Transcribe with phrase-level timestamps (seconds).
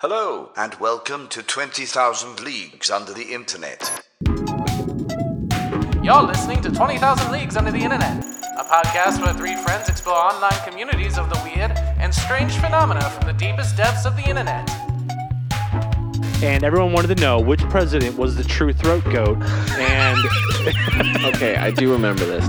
[0.00, 4.06] Hello, and welcome to 20,000 Leagues Under the Internet.
[6.04, 8.24] You're listening to 20,000 Leagues Under the Internet,
[8.58, 13.26] a podcast where three friends explore online communities of the weird and strange phenomena from
[13.26, 14.70] the deepest depths of the Internet.
[16.44, 19.42] and everyone wanted to know which president was the true throat goat.
[19.78, 22.48] And Okay, I do remember this.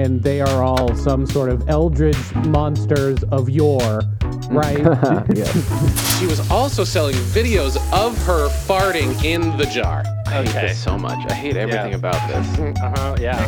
[0.00, 4.00] And they are all some sort of eldritch monsters of yore,
[4.50, 4.78] right?
[6.18, 10.02] She was also selling videos of her farting in the jar.
[10.26, 11.18] I hate this so much.
[11.30, 11.96] I hate everything Yeah.
[11.98, 12.58] about this.
[12.82, 13.44] uh-huh, yeah,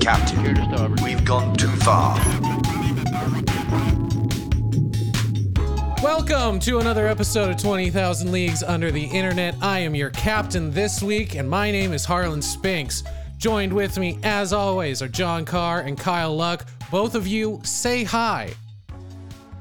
[0.00, 2.18] Captain, we've gone too far.
[6.02, 9.56] Welcome to another episode of 20,000 Leagues Under the Internet.
[9.62, 13.02] I am your captain this week, and my name is Harlan Spinks.
[13.38, 16.66] Joined with me, as always, are John Carr and Kyle Luck.
[16.90, 18.52] Both of you say hi.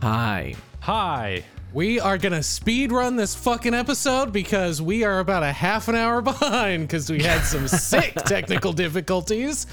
[0.01, 0.55] Hi.
[0.79, 1.43] hi.
[1.73, 5.95] We are gonna speed run this fucking episode because we are about a half an
[5.95, 9.65] hour behind because we had some sick technical difficulties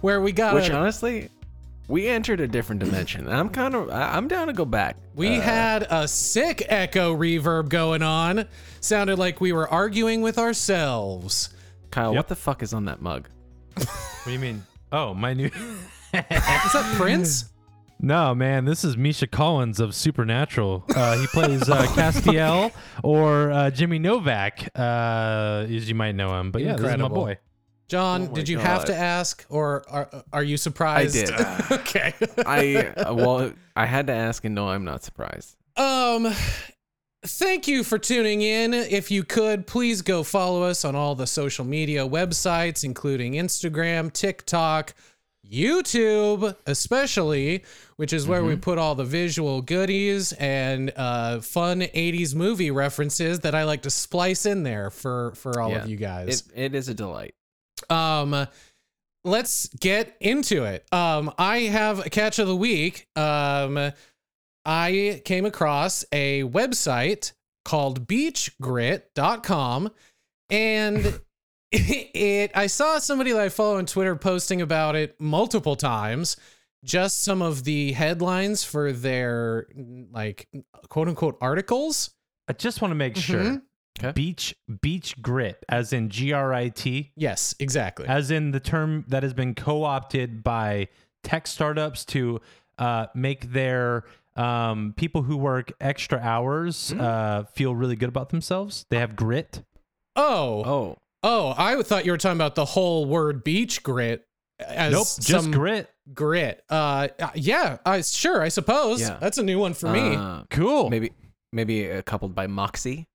[0.00, 1.30] where we got Which honestly,
[1.86, 3.28] we entered a different dimension.
[3.28, 4.96] I'm kind of, I'm down to go back.
[5.14, 8.48] we uh, had a sick echo reverb going on.
[8.80, 11.50] Sounded like we were arguing with ourselves.
[11.92, 13.28] Kyle, what the fuck is on that mug?
[13.74, 14.62] What do you mean?
[14.90, 15.46] Oh, my new.
[15.46, 15.52] Is
[16.12, 17.46] that Prince?
[18.00, 20.84] no, man, this is Misha Collins of Supernatural.
[20.94, 26.50] Uh, he plays uh, Castiel or uh, Jimmy Novak, uh, as you might know him.
[26.50, 27.16] But yeah, this is my Incredible.
[27.16, 27.38] boy.
[27.88, 28.86] John, did you have God.
[28.86, 31.14] to ask, or are, are you surprised?
[31.14, 31.30] did.
[31.70, 32.14] okay.
[32.46, 35.56] I, uh, well, I had to ask, and no, I'm not surprised.
[35.76, 36.32] Um,
[37.24, 38.74] thank you for tuning in.
[38.74, 44.12] If you could, please go follow us on all the social media websites, including Instagram,
[44.12, 44.94] TikTok,
[45.48, 47.64] YouTube, especially,
[47.96, 53.40] which is where we put all the visual goodies and uh, fun 80s movie references
[53.40, 55.82] that I like to splice in there for, for all Yeah.
[55.82, 56.44] of you guys.
[56.54, 57.34] It, it is a delight.
[57.90, 58.46] Um,
[59.24, 60.86] let's get into it.
[60.92, 63.08] Um, I have a catch of the week.
[63.14, 63.92] Um,
[64.64, 67.32] I came across a website
[67.64, 69.90] called beachgrit.com
[70.50, 71.20] and
[71.72, 76.36] it I saw somebody that I follow on Twitter posting about it multiple times.
[76.84, 79.68] Just some of the headlines for their
[80.10, 80.48] like
[80.88, 82.10] quote unquote articles.
[82.48, 83.40] I just want to make sure.
[83.40, 83.62] Mhm.
[84.00, 84.12] Okay.
[84.12, 88.06] Beach beach grit, as in G R I T, Yes, exactly.
[88.08, 90.88] as in the term that has been co-opted by
[91.22, 92.40] tech startups to
[92.78, 94.04] uh, make their
[94.36, 98.86] um, people who work extra hours uh, feel really good about themselves.
[98.90, 99.62] They have grit.
[100.16, 104.24] oh, Oh, Oh, I thought you were talking about the whole word beach grit
[104.58, 105.88] as nope, just some grit.
[106.12, 106.64] grit.
[106.68, 109.18] Uh, uh, yeah, I sure, I suppose Yeah.
[109.20, 110.16] that's a new one for me.
[110.16, 110.90] uh, Cool.
[110.90, 111.12] maybe,
[111.52, 113.06] maybe uh, coupled by Moxie.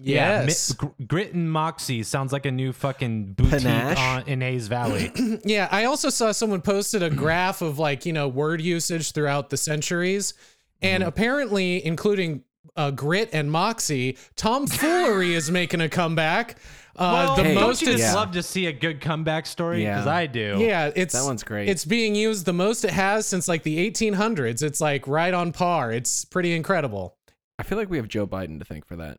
[0.00, 3.66] Yeah, yes, Mi- Gr- Grit and Moxie sounds like a new fucking boutique
[3.98, 5.10] on, in Hayes Valley.
[5.44, 5.66] yeah.
[5.72, 9.56] I also saw someone posted a graph of like you know word usage throughout the
[9.56, 10.34] centuries,
[10.82, 11.08] and Mm-hmm.
[11.08, 12.44] apparently, including
[12.76, 16.56] uh, grit and moxie, tomfoolery is making a comeback.
[16.96, 19.46] Uh, well, the hey, don't most you just it's- love to see a good comeback
[19.46, 19.82] story?
[19.84, 19.94] Yeah.
[19.96, 20.56] Because I do.
[20.58, 21.68] Yeah, it's That one's great.
[21.68, 24.62] It's being used the most it has since like the 1800s.
[24.62, 25.92] It's like right on par.
[25.92, 27.14] It's pretty incredible.
[27.60, 29.18] I feel like we have Joe Biden to thank for that.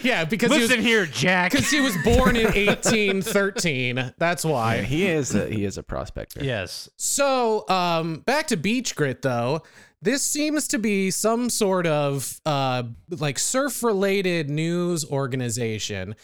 [0.04, 1.52] yeah, because he was Listen here, Jack.
[1.52, 4.14] because he was born in 1813.
[4.18, 4.76] That's why.
[4.76, 6.42] Yeah, he is, a, he is a prospector.
[6.44, 6.88] yes.
[6.96, 9.62] So, um, back to Beach Grit though.
[10.02, 16.16] This seems to be some sort of uh like surf related news organization.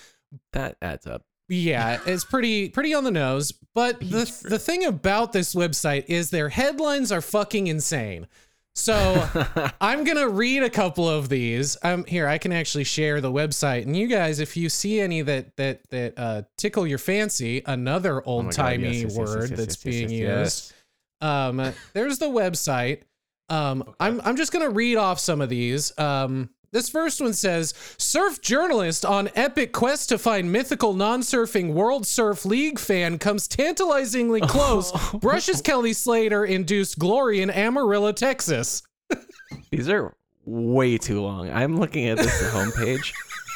[0.53, 1.23] That adds up.
[1.49, 3.53] Yeah, it's pretty pretty on the nose.
[3.75, 8.27] But the the thing about this website is their headlines are fucking insane.
[8.75, 9.27] So
[9.81, 11.77] I'm gonna read a couple of these.
[11.83, 15.23] Um, here I can actually share the website, and you guys, if you see any
[15.23, 19.17] that that that uh, tickle your fancy, another Oh old my God, timey yes, yes,
[19.17, 20.75] yes, word that's being used.
[21.23, 23.03] Um, there's the website.
[23.49, 25.97] Um, I'm I'm just gonna read off some of these.
[25.99, 31.73] Um, this first one says Surf journalist on epic quest to find mythical non surfing
[31.73, 38.83] World Surf League fan comes tantalizingly close, brushes Kelly Slater induced glory in Amarillo, Texas.
[39.71, 41.51] These are way too long.
[41.51, 43.13] I'm looking at this homepage,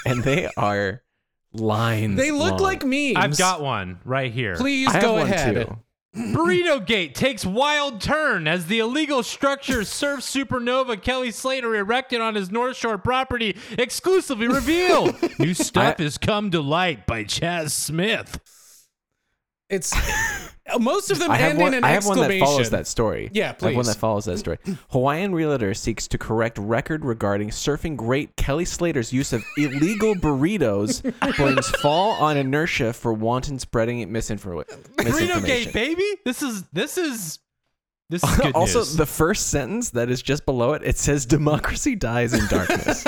[0.07, 1.03] and they are
[1.53, 2.17] lines.
[2.17, 2.61] They look long.
[2.61, 3.17] like memes.
[3.17, 4.55] I've got one right here.
[4.55, 5.77] Please I have go one ahead.
[6.17, 12.35] Burrito Gate takes wild turn as the illegal structure Surf Supernova Kelly Slater erected on
[12.35, 15.15] his North Shore property exclusively revealed.
[15.39, 18.41] New stuff I- has come to light by Chas Smith.
[19.71, 19.95] It's
[20.79, 21.69] most of them I have end one.
[21.69, 23.31] in an I have one that follows that story.
[23.33, 23.67] Yeah, please.
[23.67, 24.59] I have one that follows that story.
[24.91, 31.03] Hawaiian realtor seeks to correct record regarding surfing great Kelly Slater's use of illegal burritos.
[31.37, 34.65] blames fall on inertia for wanton spreading misinfor-
[34.97, 35.73] Burrito misinformation.
[35.73, 36.21] Gate, baby.
[36.25, 37.39] This is this is
[38.11, 38.97] this is good also, news.
[38.97, 43.05] the first sentence that is just below it, it says democracy dies in darkness.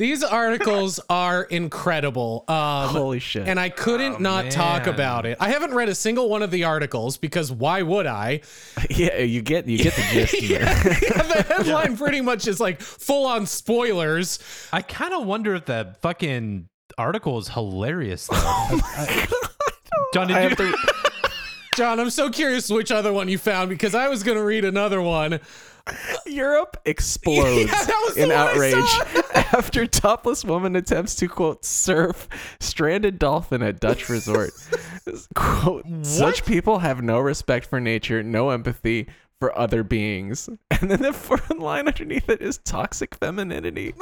[0.00, 2.46] These articles are incredible.
[2.48, 3.46] Um, Holy shit.
[3.46, 5.36] And I couldn't not talk about it.
[5.38, 8.40] I haven't read a single one of the articles because why would I?
[8.90, 10.34] yeah, you get you get the gist.
[10.42, 10.62] in there.
[10.62, 14.38] yeah, the headline pretty much is like full on spoilers.
[14.72, 18.80] I kind of wonder if the fucking article is hilarious though.
[20.14, 20.56] John, did you?
[20.56, 20.78] to,
[21.76, 24.64] John, I'm so curious which other one you found because I was going to read
[24.64, 25.40] another one.
[26.26, 28.74] Europe explodes Yeah, that was the in outrage
[29.52, 32.28] after topless woman attempts to quote surf
[32.60, 34.50] stranded dolphin at Dutch resort.
[35.34, 40.48] quote such people have no respect for nature, no empathy for other beings.
[40.80, 43.92] And then the fourth line underneath it is toxic femininity.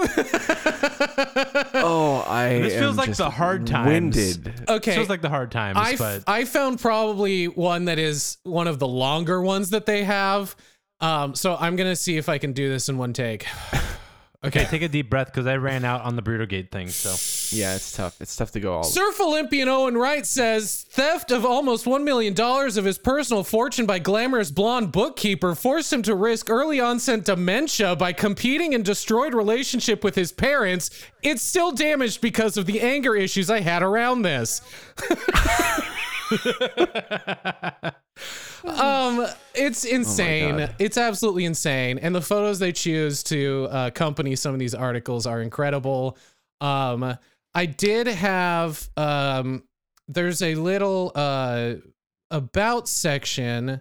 [1.74, 3.88] oh, I This feels am like just the hard times.
[3.88, 4.64] Winded.
[4.68, 4.94] Okay.
[4.94, 8.68] Feels like the hard times, I, f- but I found probably one that is one
[8.68, 10.54] of the longer ones that they have.
[11.00, 13.46] Um, so I'm going to see if I can do this in one take.
[14.44, 16.88] okay, take a deep breath because I ran out on the Burrito Gate thing.
[16.88, 17.10] So
[17.56, 18.20] Yeah, it's tough.
[18.20, 18.82] It's tough to go all.
[18.82, 24.00] Surf Olympian Owen Wright says theft of almost $1 million of his personal fortune by
[24.00, 30.02] glamorous blonde bookkeeper forced him to risk early onset dementia by competing in destroyed relationship
[30.02, 30.90] with his parents.
[31.22, 34.62] It's still damaged because of the anger issues I had around this.
[38.80, 40.68] um it's insane.
[40.78, 41.98] It's absolutely insane.
[41.98, 46.16] And the photos they choose to uh, accompany some of these articles are incredible.
[46.60, 47.16] Um
[47.54, 49.64] i did have um
[50.06, 51.74] there's a little uh
[52.30, 53.80] about section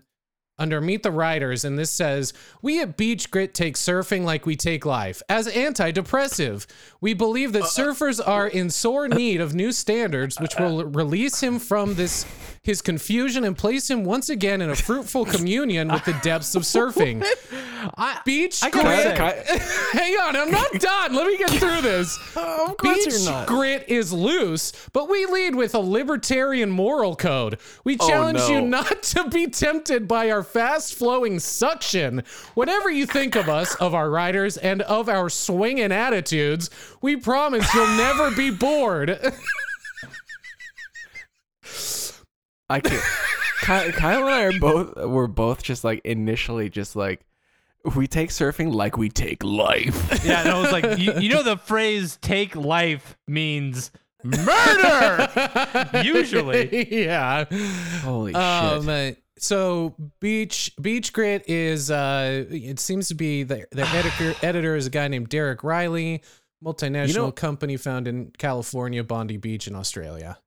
[0.59, 4.55] under Meet the Writers, and this says, We at Beach Grit take surfing like we
[4.55, 5.21] take life.
[5.29, 6.65] As antidepressive,
[6.99, 10.55] we believe that uh, uh, surfers are in sore uh, need of new standards, which
[10.57, 12.25] will release him from this
[12.67, 16.63] his confusion and place him once again in a fruitful communion with the depths of
[16.63, 17.23] surfing.
[17.97, 19.17] I, Beach I Grit.
[19.17, 19.59] say-
[19.97, 21.15] Hang on, I'm not done.
[21.15, 22.19] Let me get through this.
[22.35, 27.57] Oh, course Beach grit is loose, but we lead with a libertarian moral code.
[27.85, 28.49] We oh, challenge no.
[28.49, 32.23] you not to be tempted by our fast flowing suction.
[32.55, 36.69] Whatever you think of us, of our riders, and of our swinging attitudes,
[37.01, 39.19] we promise you'll never be bored.
[42.69, 43.03] I can't.
[43.61, 47.21] Kyle, Kyle and I are both were both just like initially just like
[47.95, 50.21] we take surfing like we take life.
[50.25, 53.91] yeah, and I was like, you, you know, the phrase "take life" means
[54.23, 55.29] murder.
[56.03, 57.45] Usually, yeah.
[58.01, 59.23] Holy Um, shit!
[59.39, 64.87] So beach beach grit is uh it seems to be their their editor editor is
[64.87, 66.21] a guy named Derek Rielly,
[66.63, 70.37] multinational You know- company found in California, Bondi Beach in Australia.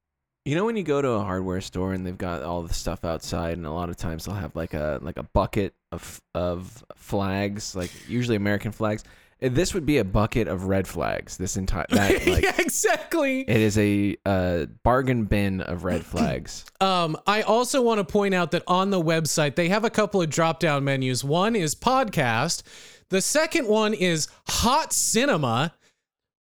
[0.46, 3.04] You know when you go to a hardware store and they've got all the stuff
[3.04, 6.82] outside, and a lot of times they'll have like a like a bucket of of
[6.96, 9.04] flags, like usually American flags.
[9.40, 11.36] This would be a bucket of red flags.
[11.36, 13.40] This entire that like yeah, exactly.
[13.42, 16.64] it is a uh, bargain bin of red flags.
[16.80, 20.20] Um, I also want to point out that on the website they have a couple
[20.20, 21.24] of drop down menus.
[21.24, 22.62] One is podcast.
[23.08, 25.74] The second one is hot cinema.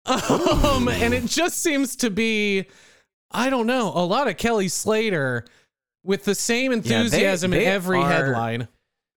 [0.07, 2.67] Um, and it just seems to be,
[3.33, 5.45] I don't know, a lot of Kelly Slater
[6.05, 8.69] with the same enthusiasm in they every are- headline.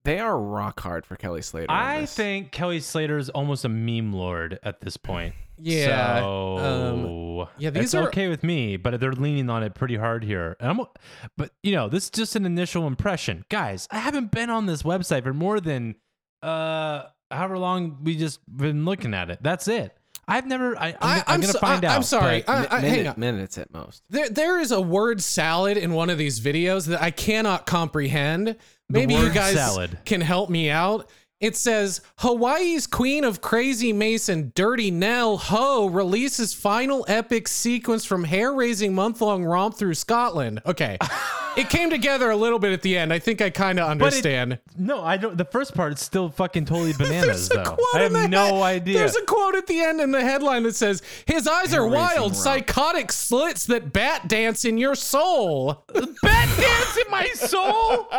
[0.05, 1.67] They are rock hard for Kelly Slater.
[1.69, 5.33] I think Kelly Slater is almost a meme lord at this point.
[5.61, 9.75] Yeah, So um, yeah, these it's are- okay with me, but they're leaning on it
[9.75, 10.55] pretty hard here.
[10.61, 10.79] And I'm,
[11.35, 13.85] but you know, this is just an initial impression, guys.
[13.91, 15.95] I haven't been on this website for more than
[16.41, 19.39] uh however long we just been looking at it.
[19.41, 19.93] That's it.
[20.29, 20.77] I've never.
[20.77, 21.95] I, I'm, I- I'm, I'm gonna so- find I- out.
[21.97, 22.47] I'm sorry.
[22.47, 23.15] I- I- minute, hang on.
[23.19, 24.03] minutes at most.
[24.09, 28.55] There, there is a word salad in one of these videos that I cannot comprehend.
[28.89, 29.99] Maybe you guys salad.
[30.05, 31.09] can help me out.
[31.39, 38.25] It says Hawaii's Queen of Crazy Mason, Dirty Nell Ho, releases final epic sequence from
[38.25, 40.61] hair-raising month-long romp through Scotland.
[40.65, 40.97] Okay,
[41.55, 43.13] it came together a little bit at the end.
[43.13, 44.59] I think I kind of But it- understand.
[44.77, 45.37] no, I don't.
[45.37, 47.63] The first part is still fucking totally bananas, There's a though.
[47.75, 48.97] quote I have in the no head- idea.
[48.99, 51.93] There's a quote at the end in the headline that says, "His eyes are Hair-raising
[51.93, 52.35] wild, romp.
[52.35, 58.09] psychotic slits that bat dance in your soul." bat dance in my soul.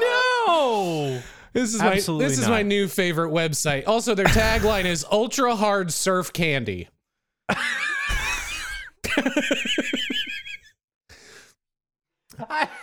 [0.00, 1.22] no.
[1.52, 2.50] This is my this is not.
[2.50, 3.86] my new favorite website.
[3.88, 6.88] Also, their tagline is ultra hard surf candy.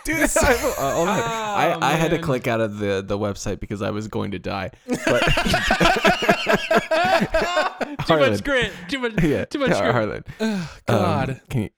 [0.04, 1.18] Dude, I, uh, hold on.
[1.18, 4.30] I, Oh, I had to click out of the, the website because I was going
[4.30, 4.70] to die.
[4.86, 5.24] But too
[8.04, 8.30] Harlan.
[8.32, 8.72] much grit.
[8.88, 9.22] Too much.
[9.22, 9.92] yeah, Too much yeah, grit.
[9.92, 10.24] Harlan.
[10.40, 11.40] um, God.
[11.50, 11.70] can you,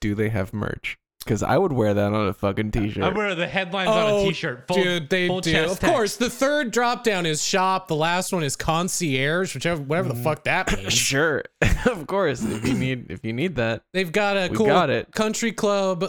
[0.00, 0.98] do they have merch?
[1.26, 3.02] Because I would wear that on a fucking t-shirt.
[3.02, 4.66] I wear the headlines on a T-shirt.
[4.68, 5.50] Full, Oh, dude, they full do.
[5.52, 5.92] chest Of text.
[5.94, 7.88] course, the third drop down is shop.
[7.88, 10.16] The last one is concierge, whichever, whatever Mm.
[10.18, 10.92] the fuck that means.
[10.92, 11.42] sure,
[11.86, 12.42] of course.
[12.44, 15.10] If you need if you need that, They've got a cool got it.
[15.12, 16.04] country club,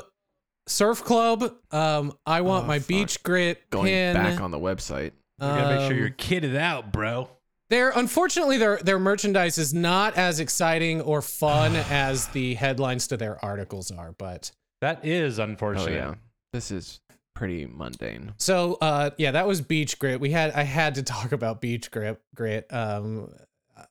[0.67, 1.51] surf club.
[1.71, 2.87] Um, I want Oh, my fuck.
[2.87, 4.13] beach grit going pin.
[4.15, 5.13] back on the website.
[5.39, 7.29] You gotta make sure Um, you're kitted out, bro.
[7.69, 13.17] Their unfortunately their their merchandise is not as exciting or fun as the headlines to
[13.17, 15.81] their articles are, but That is unfortunate.
[15.81, 16.09] Oh unfortunate.
[16.09, 16.13] yeah,
[16.53, 16.99] this is
[17.35, 18.33] pretty mundane.
[18.37, 20.19] so uh yeah, that was beach grit.
[20.19, 22.65] We had I had to talk about beach grit grit.
[22.71, 23.31] Um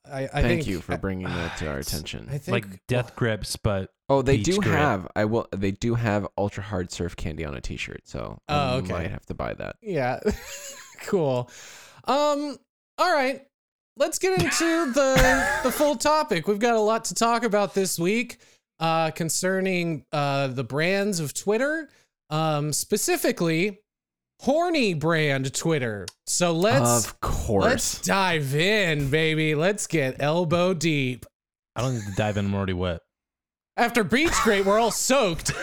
[0.05, 2.27] I, I Thank think you for bringing that to our attention.
[2.29, 4.75] I think Like death grips, but oh, they beach do grit.
[4.75, 5.07] have.
[5.15, 5.47] I will.
[5.55, 8.91] They do have ultra hard surf candy on a t-shirt, so Oh, I okay.
[8.91, 9.77] might have to buy that.
[9.81, 10.19] Yeah.
[11.03, 11.49] cool.
[12.03, 12.57] Um
[12.97, 13.43] all right.
[13.95, 16.47] Let's get into the the full topic.
[16.47, 18.39] We've got a lot to talk about this week
[18.79, 21.89] uh concerning uh the brands of Twitter,
[22.29, 23.79] um specifically
[24.41, 26.05] horny brand Twitter.
[26.25, 27.63] So let's of course.
[27.63, 29.55] let's dive in, baby.
[29.55, 31.25] Let's get elbow deep.
[31.75, 32.45] I don't need to dive in.
[32.45, 33.01] I'm already wet.
[33.75, 35.51] After beach great, we're all soaked.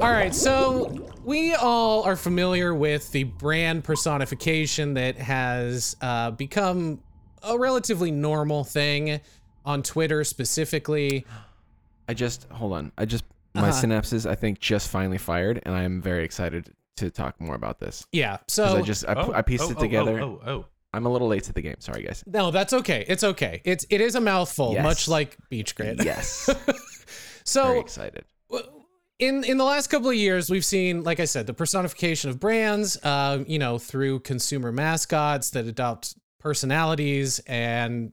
[0.00, 7.00] All right, so we all are familiar with the brand personification that has uh, become
[7.42, 9.20] a relatively normal thing
[9.64, 11.24] on Twitter specifically.
[12.08, 12.92] I just hold on.
[12.98, 13.82] I just my Uh-huh.
[13.86, 17.80] synapses I think just finally fired, and I am very excited to talk more about
[17.80, 18.06] this.
[18.12, 18.38] Yeah.
[18.48, 20.20] so I just I, pu- I pieced oh, it oh, together.
[20.20, 20.64] Oh, oh, oh.
[20.92, 21.76] I'm a little late to the game.
[21.80, 22.22] Sorry, guys.
[22.26, 23.04] no, that's okay.
[23.08, 23.62] It's okay.
[23.64, 24.84] It's it is a mouthful, Yes.
[24.84, 26.04] much like beach grit.
[26.04, 26.78] Yes, very
[27.44, 28.24] so excited.
[29.18, 32.40] In in the last couple of years we've seen like i said the personification of
[32.40, 38.12] brands uh, you know through consumer mascots that adopt personalities and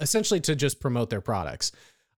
[0.00, 1.70] essentially to just promote their products.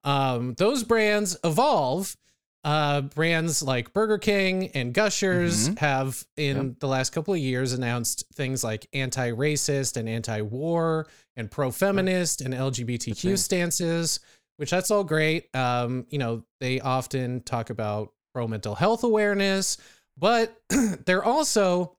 [0.03, 2.17] Um, those brands evolve
[2.65, 8.25] uh, brands like burger king and gushers have in the last couple of years announced
[8.35, 11.07] things like anti-racist and anti-war
[11.37, 14.21] and pro-feminist and lgbtq stances
[14.61, 15.49] which that's all great.
[15.57, 19.77] Um, you know, they often talk about pro mental health awareness,
[20.17, 20.57] but
[21.07, 21.97] they're also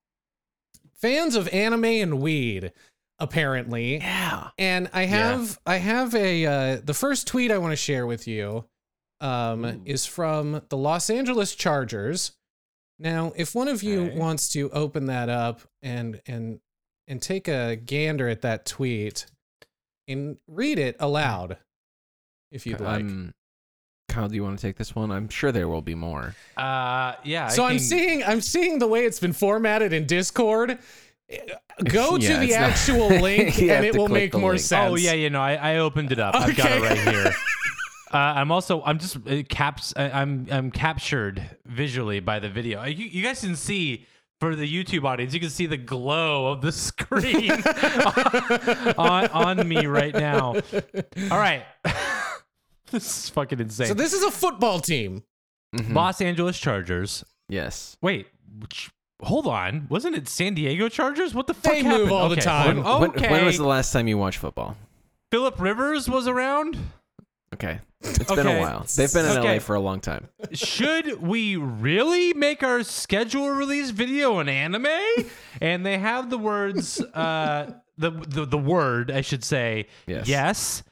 [0.96, 2.72] fans of anime and weed,
[3.20, 3.98] apparently.
[3.98, 4.50] Yeah.
[4.58, 8.28] And I have I have a uh, the first tweet I want to share with
[8.28, 8.66] you
[9.20, 9.82] um, Ooh.
[9.86, 12.34] is from the Los Angeles Chargers.
[13.00, 14.18] Now, if one of you Okay.
[14.18, 16.60] wants to open that up and and
[17.08, 19.26] and take a gander at that tweet
[20.08, 21.58] and read it aloud,
[22.52, 23.06] if you'd like.
[24.12, 25.10] Kyle, do you want to take this one?
[25.12, 26.36] I'm sure there will be more.
[26.58, 27.48] Uh, yeah.
[27.48, 30.78] so I I'm seeing I'm seeing the way it's been formatted in Discord.
[31.86, 34.62] Go to the it's not- actual link and it will make more link.
[34.62, 34.92] sense.
[34.92, 36.36] Oh yeah, you know, I, I opened it up.
[36.36, 36.88] I've got it Okay.
[37.06, 37.34] right here.
[38.14, 42.82] Uh, I'm also I'm just uh, caps I- I'm I'm captured visually by the video.
[42.82, 44.06] Uh, You, you guys can see
[44.42, 47.52] for the YouTube audience, you can see the glow of the screen
[48.98, 50.56] on on me right now.
[51.32, 51.64] All right,
[52.92, 53.88] this is fucking insane.
[53.88, 55.24] So this is a football team.
[55.76, 55.94] Mhm.
[55.94, 57.24] Los Angeles Chargers.
[57.50, 57.96] Yes.
[58.02, 58.28] Wait,
[58.60, 58.90] which,
[59.24, 61.34] hold on, wasn't it San Diego Chargers?
[61.34, 62.12] What the fuck They move happened?
[62.12, 62.84] all the time.
[62.84, 64.76] When, Okay, when was the last time you watched football?
[65.32, 66.78] Philip Rivers was around.
[67.54, 67.80] Okay.
[68.02, 68.86] It's been a while.
[68.96, 69.54] They've been in Okay.
[69.56, 70.28] LA for a long time.
[70.54, 74.88] should we really make our schedule release video an anime?
[75.62, 80.28] And they have the words, uh, the, the the word I should say, Yes.
[80.28, 80.84] yes, s-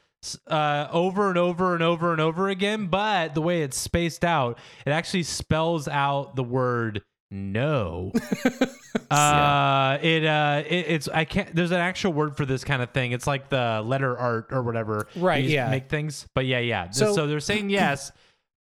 [0.46, 2.86] uh, over and over and over and over again.
[2.88, 8.12] But the way it's spaced out, it actually spells out the word no.
[9.10, 11.54] uh, it uh, it, it's I can't.
[11.54, 13.12] There's an actual word for this kind of thing.
[13.12, 15.06] It's like the letter art or whatever.
[15.16, 15.70] Right, You yeah.
[15.70, 16.90] Make things, but yeah, yeah.
[16.90, 18.12] So- So, they're saying yes,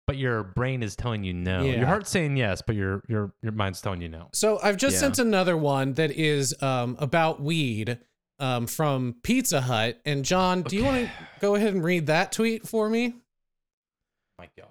[0.08, 1.64] but your brain is telling you no.
[1.64, 1.74] Yeah.
[1.78, 4.30] Your heart's saying yes, but your your your mind's telling you no.
[4.34, 5.00] So I've just Yeah.
[5.02, 8.00] sent another one that is um, about weed
[8.40, 10.00] um, from Pizza Hut.
[10.06, 13.14] And John, do you want to go ahead and read that tweet for me?
[14.40, 14.68] My God.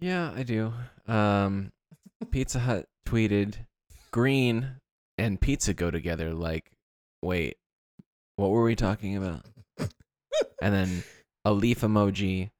[0.00, 0.72] Yeah, I do.
[1.06, 1.72] Um,
[2.30, 3.54] Pizza Hut tweeted,
[4.10, 4.76] "Green
[5.18, 6.70] and pizza go together." Like,
[7.22, 7.56] wait,
[8.36, 9.44] what were we talking about?
[10.60, 11.02] and then
[11.44, 12.50] a leaf emoji,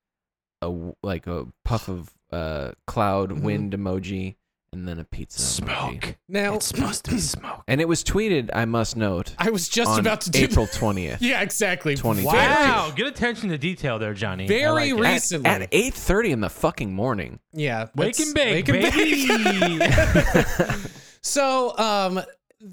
[0.60, 3.42] a like a puff of uh cloud Mhm.
[3.42, 4.36] wind emoji,
[4.72, 5.38] and then a pizza.
[5.62, 5.66] emoji.
[6.02, 6.16] Smoke.
[6.28, 7.62] Now, It's supposed to be smoke.
[7.68, 10.66] And it was tweeted, I must note, I was just on about to do April
[10.72, 11.18] 20th.
[11.20, 11.94] Yeah, exactly.
[11.94, 12.24] 20.
[12.24, 14.44] Wow, good attention to detail there, Johnny.
[14.44, 14.94] I Very like it.
[14.94, 15.50] re- At- Recently.
[15.50, 17.38] At, 8.30 in the fucking morning.
[17.52, 17.88] Yeah.
[17.94, 19.78] Wake that's- and bake, wake and baby.
[19.78, 20.66] bake.
[21.22, 22.20] so, um,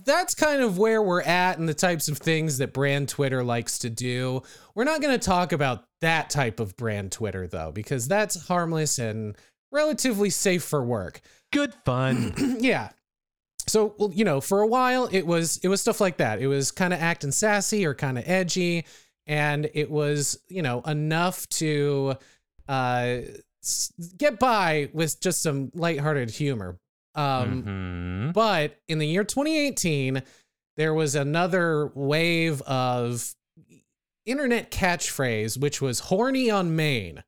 [0.06, 3.80] that's kind of where we're at and the types of things that brand Twitter likes
[3.80, 4.44] to do.
[4.76, 9.00] We're not going to talk about that type of brand Twitter though, because that's harmless
[9.00, 9.36] and
[9.72, 11.22] relatively safe for work.
[11.52, 12.34] Good fun.
[12.60, 12.90] yeah.
[13.68, 16.40] So, well, you know, for a while it was it was stuff like that.
[16.42, 18.86] It was kind of acting sassy or kind of edgy
[19.28, 22.16] and it was, you know, enough to
[22.68, 23.18] uh
[24.18, 26.80] get by with just some lighthearted humor.
[27.16, 27.64] Um
[28.32, 28.34] Mhm.
[28.34, 30.24] but in the year 2018
[30.78, 33.36] there was another wave of
[34.26, 37.24] internet catchphrase which was horny on main.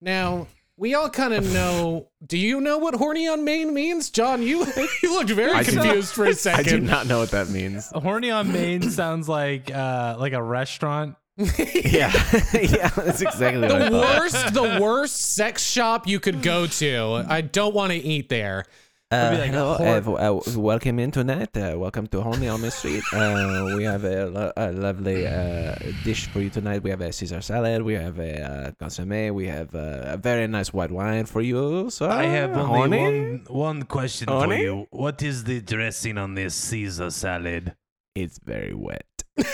[0.00, 2.08] Now, we all kind of know.
[2.26, 4.42] Do you know what horny on main means, John?
[4.42, 4.66] You
[5.02, 7.48] you looked very I do not- confused for a I do not know what that
[7.50, 7.90] means.
[7.94, 11.16] Horny on Main sounds like uh like a restaurant.
[11.38, 12.12] yeah.
[12.52, 14.18] yeah, that's exactly what I the thought.
[14.20, 17.24] worst, the worst sex shop you could go to.
[17.26, 18.66] I don't want to eat there.
[19.12, 21.54] Uh, like hello, hor- uh, w- uh, welcome in tonight.
[21.54, 23.02] Uh, welcome to Horny on Main Street.
[23.12, 26.82] Uh, we have a, lo- a lovely uh, dish for you tonight.
[26.82, 27.82] We have a Caesar salad.
[27.82, 29.34] We have a uh, consomme.
[29.34, 31.90] We have uh, a very nice white wine for you.
[31.90, 34.86] So, I have only one one question for you.
[34.90, 37.74] What is the dressing on this Caesar salad?
[38.14, 39.04] It's very wet.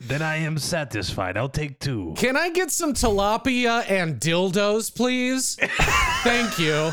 [0.00, 1.36] Then I am satisfied.
[1.36, 2.14] I'll take two.
[2.16, 5.56] Can I get some tilapia and dildos, please?
[6.22, 6.92] Thank you.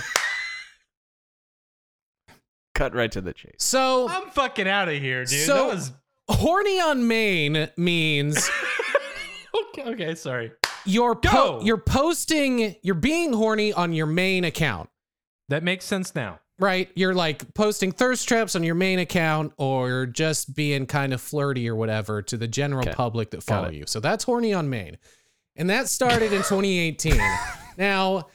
[2.76, 3.56] Cut right to the chase.
[3.58, 5.46] So, I'm fucking out of here, dude.
[5.48, 5.92] So- that was
[6.30, 8.50] horny on main means
[9.70, 9.84] okay.
[9.92, 10.52] Okay, sorry.
[10.86, 11.62] you're po- Go.
[11.64, 14.90] you're posting, you're being horny on your main account.
[15.50, 16.40] That makes sense now.
[16.58, 16.90] right?
[16.96, 21.70] You're like posting thirst traps on your main account or just being kind of flirty
[21.70, 22.94] or whatever to the general Okay.
[22.94, 23.84] public that follow you.
[23.88, 24.98] So that's horny on main.
[25.56, 27.22] And that started in 2018.
[27.78, 28.28] now,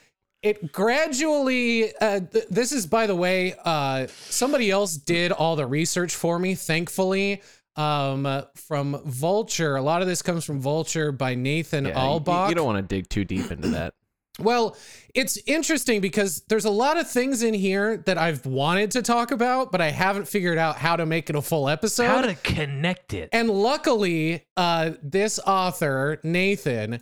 [0.43, 5.67] it gradually, uh, th- this is, by the way, uh, somebody else did all the
[5.67, 7.43] research for me, thankfully,
[7.77, 9.77] um, uh, from Vulture.
[9.77, 12.49] A lot of this comes from Vulture by Nathan Yeah, you- Albach.
[12.49, 13.95] You, don't want to dig too deep into that.
[14.39, 14.75] Well,
[15.13, 19.33] it's interesting because there's a lot of things in here that I've wanted to talk
[19.33, 22.07] about, but I haven't figured out how to make it a full episode.
[22.07, 23.29] How to connect it?
[23.33, 27.01] and luckily, uh, this author, Nathan,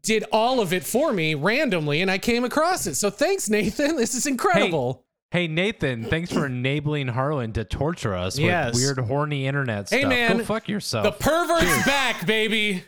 [0.00, 2.94] did all of it for me randomly, and I came across it.
[2.96, 3.96] So thanks, Nathan.
[3.96, 5.04] This is incredible.
[5.30, 8.72] Hey Nathan, thanks for enabling Harlan to torture us Yes.
[8.74, 10.00] with weird, horny internet stuff.
[10.00, 11.04] Hey, man, Go fuck yourself.
[11.04, 12.82] The pervert's back, baby.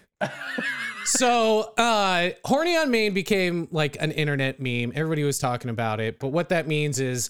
[1.05, 4.93] so, uh, Horny on Main became like an internet meme.
[4.95, 6.19] Everybody was talking about it.
[6.19, 7.29] But what that means is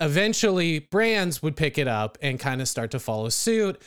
[0.00, 3.80] eventually brands would pick it up and kind of start to follow suit.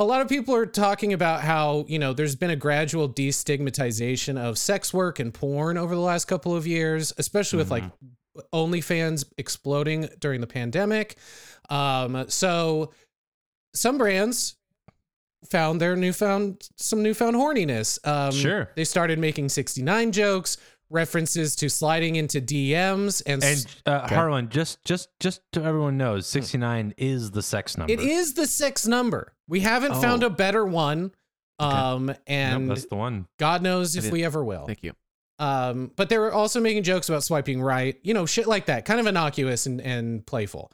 [0.00, 4.38] A lot of people are talking about how, you know, there's been a gradual destigmatization
[4.38, 7.84] of sex work and porn over the last couple of years, especially with like
[8.50, 11.18] OnlyFans exploding during the pandemic.
[11.68, 12.92] Um, so
[13.74, 14.56] some brands
[15.50, 17.98] found their newfound some newfound horniness.
[18.08, 18.70] Um, Sure.
[18.76, 20.56] they started making 69 jokes,
[20.90, 26.26] references to sliding into DMs, and, and uh, Harlan, just just just so everyone knows,
[26.26, 27.92] 69 is the sex number.
[27.92, 29.32] it is the sex number.
[29.48, 30.26] We haven't found Oh.
[30.26, 31.12] a better one.
[31.58, 33.26] Um, Nope, and that's the one.
[33.38, 34.66] God knows if we ever will.
[34.66, 34.92] Thank you.
[35.38, 38.84] Um, but they were also making jokes about swiping right, you know, shit like that,
[38.84, 40.70] kind of innocuous and, and playful.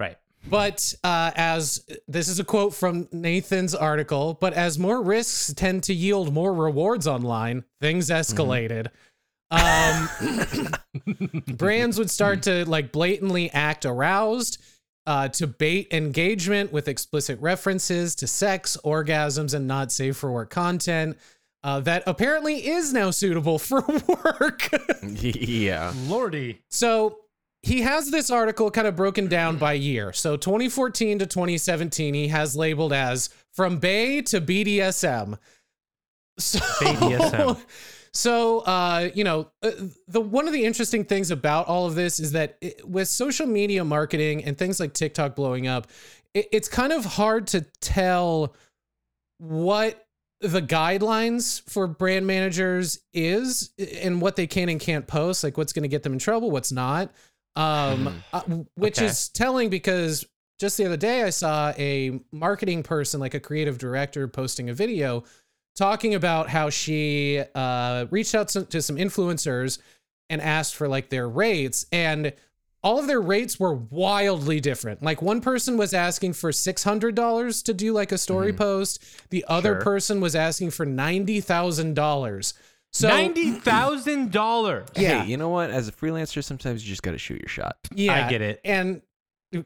[0.00, 0.16] Right.
[0.48, 5.84] But uh, as this is a quote from Nathan's article, but as more risks tend
[5.84, 8.88] to yield more rewards online, things escalated.
[9.52, 10.08] Um,
[11.56, 14.62] brands would start to like blatantly act aroused
[15.06, 20.50] uh, to bait engagement with explicit references to sex, orgasms, and not safe for work
[20.50, 21.18] content.
[21.64, 24.68] Uh, that apparently is now suitable for work.
[25.02, 25.92] yeah.
[26.06, 26.60] Lordy.
[26.70, 27.18] So
[27.62, 30.12] he has this article kind of broken down by year.
[30.12, 35.38] So 2014 to 2017, he has labeled as from Bae to BDSM.
[36.38, 37.60] So, BDSM.
[38.14, 39.70] So, uh, you know, uh,
[40.06, 43.46] the one of the interesting things about all of this is that it, with social
[43.46, 45.86] media marketing and things like TikTok blowing up,
[46.34, 48.54] it, it's kind of hard to tell
[49.38, 50.06] what
[50.40, 53.70] the guidelines for brand managers is
[54.02, 56.50] and what they can and can't post, like what's going to get them in trouble,
[56.50, 57.12] what's not.
[57.56, 58.42] Um, uh,
[58.76, 59.06] which Okay.
[59.06, 60.24] is telling because
[60.58, 64.74] just the other day I saw a marketing person, like a creative director, posting a
[64.74, 65.24] video
[65.76, 69.78] talking about how she uh, reached out to, to some influencers
[70.30, 72.32] and asked for like their rates and
[72.84, 75.02] all of their rates were wildly different.
[75.04, 79.30] Like one person was asking for $600 to do like a story post.
[79.30, 79.80] The other Sure.
[79.82, 82.52] person was asking for $90,000.
[82.94, 84.86] So Ninety thousand dollars.
[84.94, 85.22] Yeah.
[85.22, 85.70] Hey, you know what?
[85.70, 87.76] As a freelancer, sometimes you just got to shoot your shot.
[87.94, 88.60] yeah, I get it.
[88.66, 89.00] And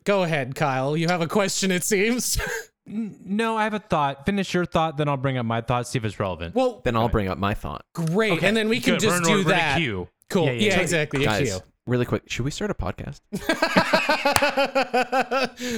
[0.04, 0.96] go ahead, Kyle.
[0.96, 2.38] You have a question it seems.
[2.86, 4.24] No, I have a thought.
[4.26, 5.86] Finish your thought, then I'll bring up my thought.
[5.88, 6.54] See if it's relevant.
[6.54, 7.84] well, Then I'll bring up my thought.
[7.94, 8.42] great.
[8.44, 9.00] And then we can Good.
[9.00, 9.76] just We're do we're that.
[9.78, 10.08] queue.
[10.30, 10.46] Cool.
[10.46, 10.80] Yeah, Yeah, yeah, yeah.
[10.80, 11.22] exactly.
[11.22, 11.60] A Guys, queue.
[11.86, 13.20] really quick, should we start a podcast?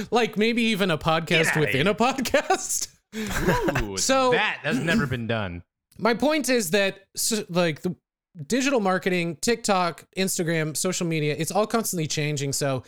[0.11, 2.87] like maybe even a podcast within a podcast.
[3.83, 5.63] Ooh, So- that has never been done.
[5.97, 7.95] My point is that s- like the
[8.47, 12.53] digital marketing, TikTok, Instagram, social media, it's all constantly changing.
[12.53, 12.83] So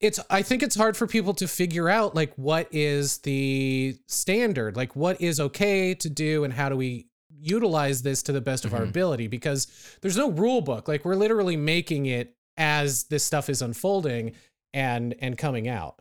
[0.00, 4.76] it's I think it's hard for people to figure out like what is the standard,
[4.76, 7.06] like what is okay to do and how do we
[7.38, 8.88] utilize this to the best of our Mhm.
[8.88, 9.66] ability because
[10.02, 10.88] there's no rule book.
[10.88, 14.32] Like we're literally making it as this stuff is unfolding
[14.74, 16.00] and and coming out.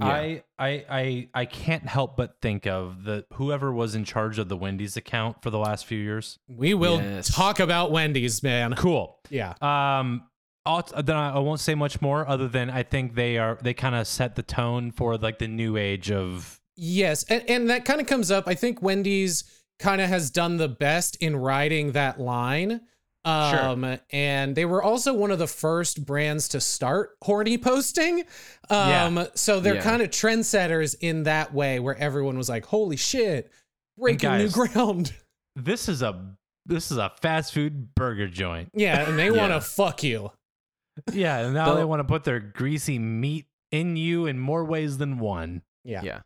[0.00, 4.48] I, I I I can't help but think of the whoever was in charge of
[4.48, 6.38] the Wendy's account for the last few years.
[6.46, 7.34] We will Yes.
[7.34, 8.74] talk about Wendy's, man.
[8.76, 9.18] Cool.
[9.28, 9.54] Yeah.
[9.60, 10.27] Um,
[10.68, 13.74] I'll, then I I won't say much more other than I think they are they
[13.74, 17.84] kind of set the tone for like the new age of Yes, and, and that
[17.84, 18.44] kind of comes up.
[18.46, 19.42] I think Wendy's
[19.80, 22.82] kind of has done the best in riding that line.
[23.24, 28.24] Um, and they were also one of the first brands to start horny posting.
[28.70, 29.82] Um, so they're Yeah.
[29.82, 33.50] kind of trendsetters in that way where everyone was like, holy shit,
[33.98, 35.12] breaking new ground.
[35.56, 38.70] this is a this is a fast food burger joint.
[38.74, 40.30] Yeah, and they want to fuck you.
[41.12, 44.64] Yeah, and now Don't- they want to put their greasy meat in you in more
[44.64, 45.62] ways than one.
[45.84, 46.02] Yeah.
[46.02, 46.20] Yeah.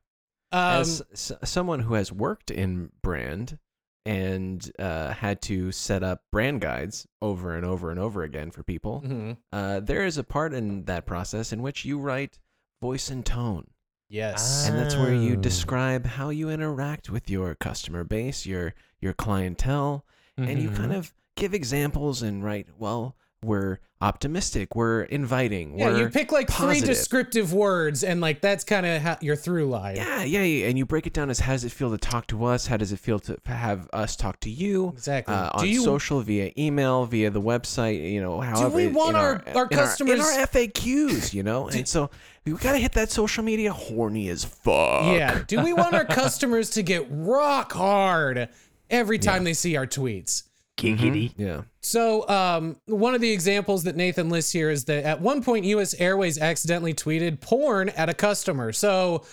[0.53, 3.59] Um, As s- someone who has worked in brand
[4.05, 8.63] and uh, had to set up brand guides over and over and over again for
[8.63, 9.37] people, mhm.
[9.53, 12.39] uh, there is a part in that process in which you write
[12.81, 13.67] voice and tone.
[14.09, 14.69] Yes.
[14.69, 15.41] and that's where you Oh.
[15.41, 20.05] describe how you interact with your customer base, your your clientele,
[20.37, 25.99] and you kind of give examples and write, well, we're optimistic, we're inviting, yeah, we're
[26.01, 29.97] you pick like three descriptive words, and like that's kind of ha- your through line.
[29.97, 32.27] Yeah, yeah, yeah, and you break it down as how does it feel to talk
[32.27, 32.67] to us?
[32.67, 34.88] How does it feel to have us talk to you?
[34.91, 35.35] Exactly.
[35.35, 38.69] Uh, Do on you social, via email, via the website, you know, however.
[38.71, 42.11] Do we want our- our in customers- in our FAQs, you know, and so
[42.45, 45.05] we gotta hit that social media horny as fuck.
[45.15, 45.43] Yeah.
[45.47, 48.49] Do we want our customers to get rock hard
[48.91, 50.43] every time they see our tweets?
[50.79, 51.33] Giggity.
[51.37, 51.63] yeah.
[51.83, 55.65] So, um, one of the examples that Nathan lists here is that at one point,
[55.67, 55.95] U.S.
[55.95, 58.73] Airways accidentally tweeted porn at a customer.
[58.73, 59.25] So,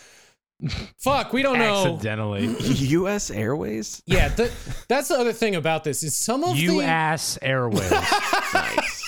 [0.97, 1.93] fuck, we don't know.
[1.93, 2.47] accidentally.
[2.59, 3.31] U.S.
[3.31, 4.03] Airways.
[4.05, 4.51] Yeah, th-
[4.87, 7.89] that's the other thing about this is some of you the ass airways.
[8.53, 9.05] Nice.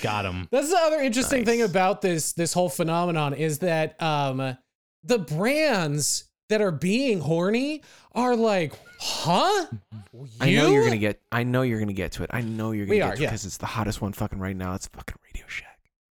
[0.00, 0.46] Got him.
[0.52, 4.56] That's the other interesting thing about this this whole phenomenon is that um
[5.02, 9.66] the brands that are being horny are like, huh?
[10.12, 10.28] You?
[10.40, 11.20] I know you're gonna get.
[11.32, 12.30] I know you're gonna get to it.
[12.32, 13.28] I know you're gonna We get are, to it yeah.
[13.30, 14.74] because it's the hottest one fucking right now.
[14.74, 15.66] It's fucking Radio Shack.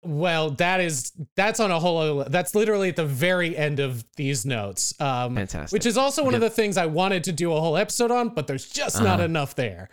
[0.04, 2.28] Well, that is that's on a whole other.
[2.30, 4.92] That's literally at the very end of these notes.
[5.00, 5.72] Um, Fantastic.
[5.72, 8.30] Which is also one of the things I wanted to do a whole episode on,
[8.30, 9.24] but there's just not Uh-huh.
[9.24, 9.88] enough there.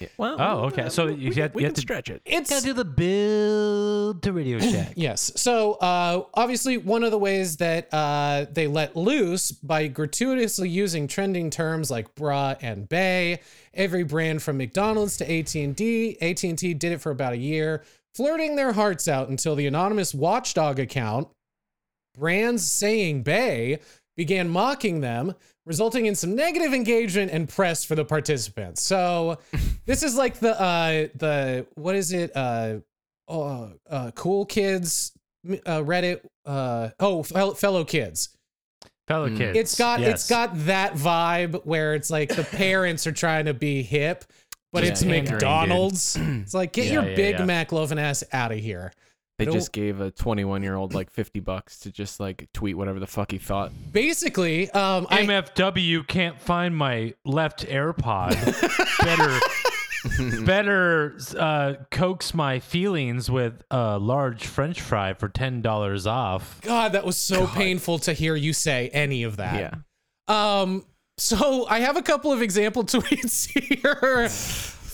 [0.00, 0.08] Yeah.
[0.16, 0.36] Well.
[0.38, 0.88] Oh, okay.
[0.88, 2.22] So you we, have- we you can have to- stretch it.
[2.24, 4.92] It's Gotta do the build to Radio Shack.
[4.96, 5.32] Yes.
[5.36, 11.06] So, uh, obviously, one of the ways that uh, they let loose by gratuitously using
[11.08, 13.40] trending terms like bra and bae,
[13.72, 17.82] every brand from McDonald's to AT&T, AT&T did it for about a year,
[18.14, 21.28] flirting their hearts out until the anonymous watchdog account,
[22.16, 23.78] brands saying bae,
[24.16, 25.34] began mocking them,
[25.66, 28.82] resulting in some negative engagement and press for the participants.
[28.82, 29.38] So,
[29.86, 32.32] this is like the uh, the what is it?
[32.36, 32.76] Uh,
[33.28, 35.12] uh, uh, cool kids
[35.66, 36.20] uh, Reddit.
[36.44, 38.30] Uh, oh, fel- fellow kids.
[39.06, 39.36] Fellow Mm.
[39.36, 39.58] kids.
[39.58, 43.82] It's got it's got that vibe where it's like the parents are trying to be
[43.82, 44.24] hip,
[44.72, 45.32] but Yeah, it's pandering, dude.
[45.34, 46.16] McDonald's.
[46.20, 47.44] It's like get Yeah, your yeah, Big yeah.
[47.44, 48.92] Mac loafing ass out of here.
[49.38, 53.00] They just gave a 21 year old like 50 bucks to just like tweet whatever
[53.00, 53.72] the fuck he thought.
[53.92, 58.30] Basically, um, I MFW can't find my left AirPod.
[59.04, 66.60] better, better uh, coax my feelings with a large French fry for ten dollars off.
[66.62, 69.74] God, that was so painful to hear you say any of that.
[70.28, 70.60] Yeah.
[70.60, 70.86] Um,
[71.18, 74.28] so I have a couple of example tweets here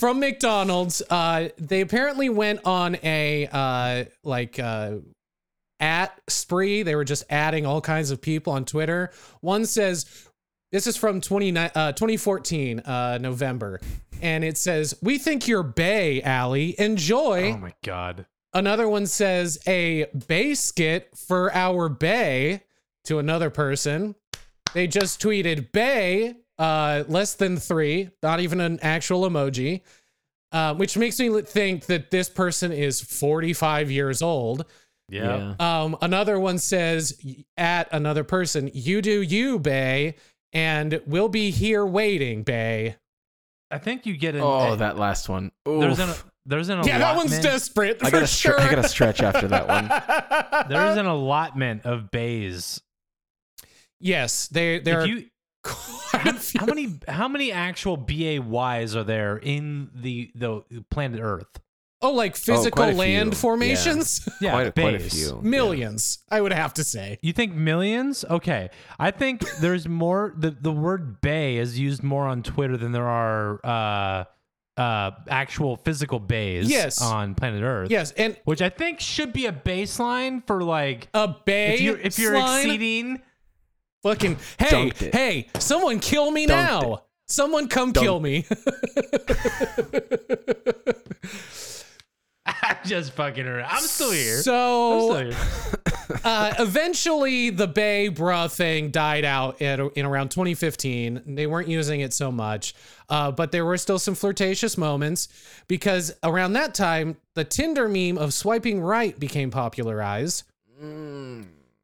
[0.01, 1.03] from McDonald's.
[1.09, 4.97] Uh, they apparently went on a uh like uh
[5.79, 6.83] at spree.
[6.83, 9.13] They were just adding all kinds of people on Twitter.
[9.41, 10.29] One says,
[10.73, 13.81] this is from 20, uh, 2014, uh, November.
[14.23, 16.79] And it says, We think you're Bae, Allie.
[16.79, 17.53] Enjoy.
[17.55, 18.27] Oh my god.
[18.53, 22.63] Another one says a basket for our bae
[23.05, 24.17] to another person.
[24.75, 29.81] They just tweeted bae, uh, less than three, not even an actual emoji,
[30.53, 34.64] uh, which makes me think that this person is 45 years old.
[35.09, 35.55] Yeah.
[35.59, 37.18] Um, another one says
[37.57, 40.14] at another person, you do you, Bae,
[40.53, 42.96] and we'll be here waiting, Bae.
[43.73, 44.40] I think you get an.
[44.42, 45.51] Oh, a- that last one.
[45.64, 46.11] there's an
[46.46, 47.99] there's an Yeah, that one's allotment- desperate.
[48.03, 48.61] I gotta, stre- sure.
[48.61, 50.68] I gotta stretch after that one.
[50.68, 52.81] There's an allotment of bays.
[54.01, 55.30] yes, they they're If you quite
[56.12, 61.61] how, how many how many actual BAYs are there in the the planet Earth?
[62.03, 63.40] Oh, like physical quite a land few.
[63.40, 64.27] formations?
[64.40, 65.38] Yeah, quite, a, quite a few.
[65.42, 67.18] Millions, I would have to say.
[67.20, 68.25] You think millions?
[68.25, 68.70] Okay.
[68.99, 73.07] I think there's more the, the word bay is used more on Twitter than there
[73.07, 74.25] are uh
[74.81, 77.03] uh actual physical bays Yes.
[77.03, 77.90] on planet Earth.
[77.90, 81.75] Yes, and Which I think should be a baseline for like a bay.
[81.75, 83.20] if you're if you're exceeding
[84.03, 86.95] fucking hey Dunked hey, someone kill me Dunked now.
[86.95, 87.01] it.
[87.27, 88.45] Someone come kill me.
[92.47, 93.69] I'm just fucking around.
[93.71, 94.37] I'm still here.
[94.39, 96.21] I'm So still here.
[96.25, 101.23] uh, eventually, the Bae Bruh thing died out at, in around 2015.
[101.27, 102.75] They weren't using it so much,
[103.09, 105.29] uh, but there were still some flirtatious moments
[105.69, 110.45] because around that time, the Tinder meme of swiping right became popularized.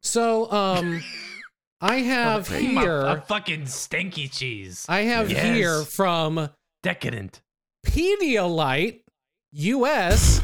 [0.00, 1.02] So, um,
[1.80, 3.00] I have here.
[3.02, 4.86] A here, fucking stinky cheese.
[4.88, 5.42] I have Yes.
[5.56, 6.50] here from
[6.82, 7.42] Decadent.
[7.86, 9.00] Pedialyte
[9.52, 10.42] US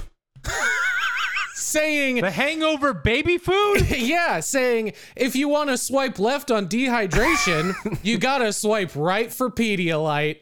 [1.55, 3.89] saying The hangover baby food?
[3.97, 9.51] yeah, saying if you want to swipe left on dehydration, you gotta swipe right for
[9.51, 10.41] Pedialyte.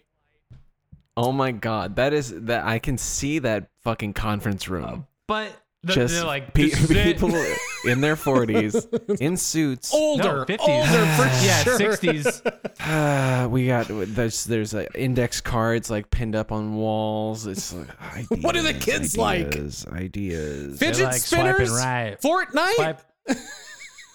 [1.16, 4.84] Oh my god, that is that I can see that fucking conference room.
[4.84, 7.04] Uh, but the, Just they're like pe- this is it.
[7.04, 7.28] people
[7.86, 9.94] in their 40s in suits.
[9.94, 10.58] Older, No, 50s.
[10.60, 11.78] older for yeah, sure.
[11.78, 13.44] 60s.
[13.44, 17.46] Uh, we got there's there's uh, index cards like pinned up on walls.
[17.46, 19.46] It's like, ideas, What are the kids like?
[19.46, 20.78] ideas, Ideas.
[20.78, 22.20] Fidget They're like spinners, right.
[22.20, 22.74] Fortnite.
[22.74, 23.00] Swipe,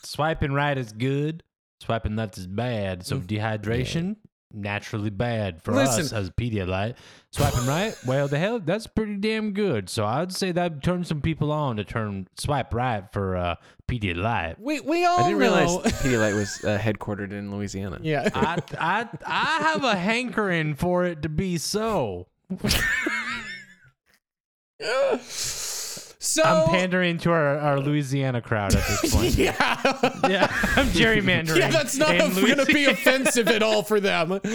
[0.03, 1.43] swiping right is good.
[1.81, 3.05] Swiping left is bad.
[3.05, 4.15] So dehydration,
[4.53, 6.95] naturally bad for us as Pedialyte.
[7.31, 9.89] Swiping right, well, the hell, that's pretty damn good.
[9.89, 13.55] So I'd say that turned some people on to turn swipe right for uh,
[13.87, 14.55] Pedialyte.
[14.59, 15.81] We we all I didn't realize know.
[15.81, 17.99] Pedialyte was uh, headquartered in Louisiana.
[18.01, 18.29] yeah.
[18.33, 22.27] I, I, I have a hankering for it to be so.
[26.25, 29.35] So I'm pandering to our, our Louisiana crowd at this point.
[29.35, 29.53] yeah.
[30.27, 31.57] yeah, I'm gerrymandering.
[31.57, 34.39] Yeah, that's not in going to be offensive at all for them.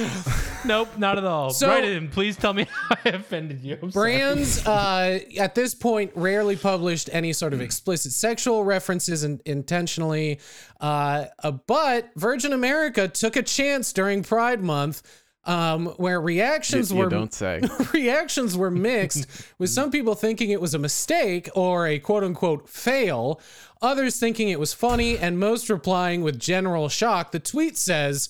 [0.62, 1.48] Nope, not at all.
[1.48, 2.08] So- Write it in.
[2.08, 3.78] Please tell me how I offended you.
[3.82, 3.88] I'm.
[3.88, 10.38] Brands uh, at this point rarely published any sort of explicit sexual references in- intentionally,
[10.82, 15.02] uh, uh, but Virgin America took a chance during Pride Month.
[15.44, 17.62] Um, where reactions you were don't say.
[17.94, 19.26] reactions were mixed,
[19.58, 23.40] with some people thinking it was a mistake or a quote unquote fail,
[23.80, 27.32] others thinking it was funny, and most replying with general shock.
[27.32, 28.28] The tweet says,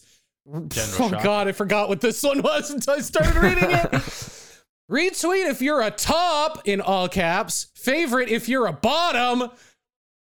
[0.48, 1.22] Oh shock.
[1.22, 3.90] God, I forgot what this one was until I started reading it.
[4.90, 9.50] Retweet if you're a top in all caps, favorite if you're a bottom,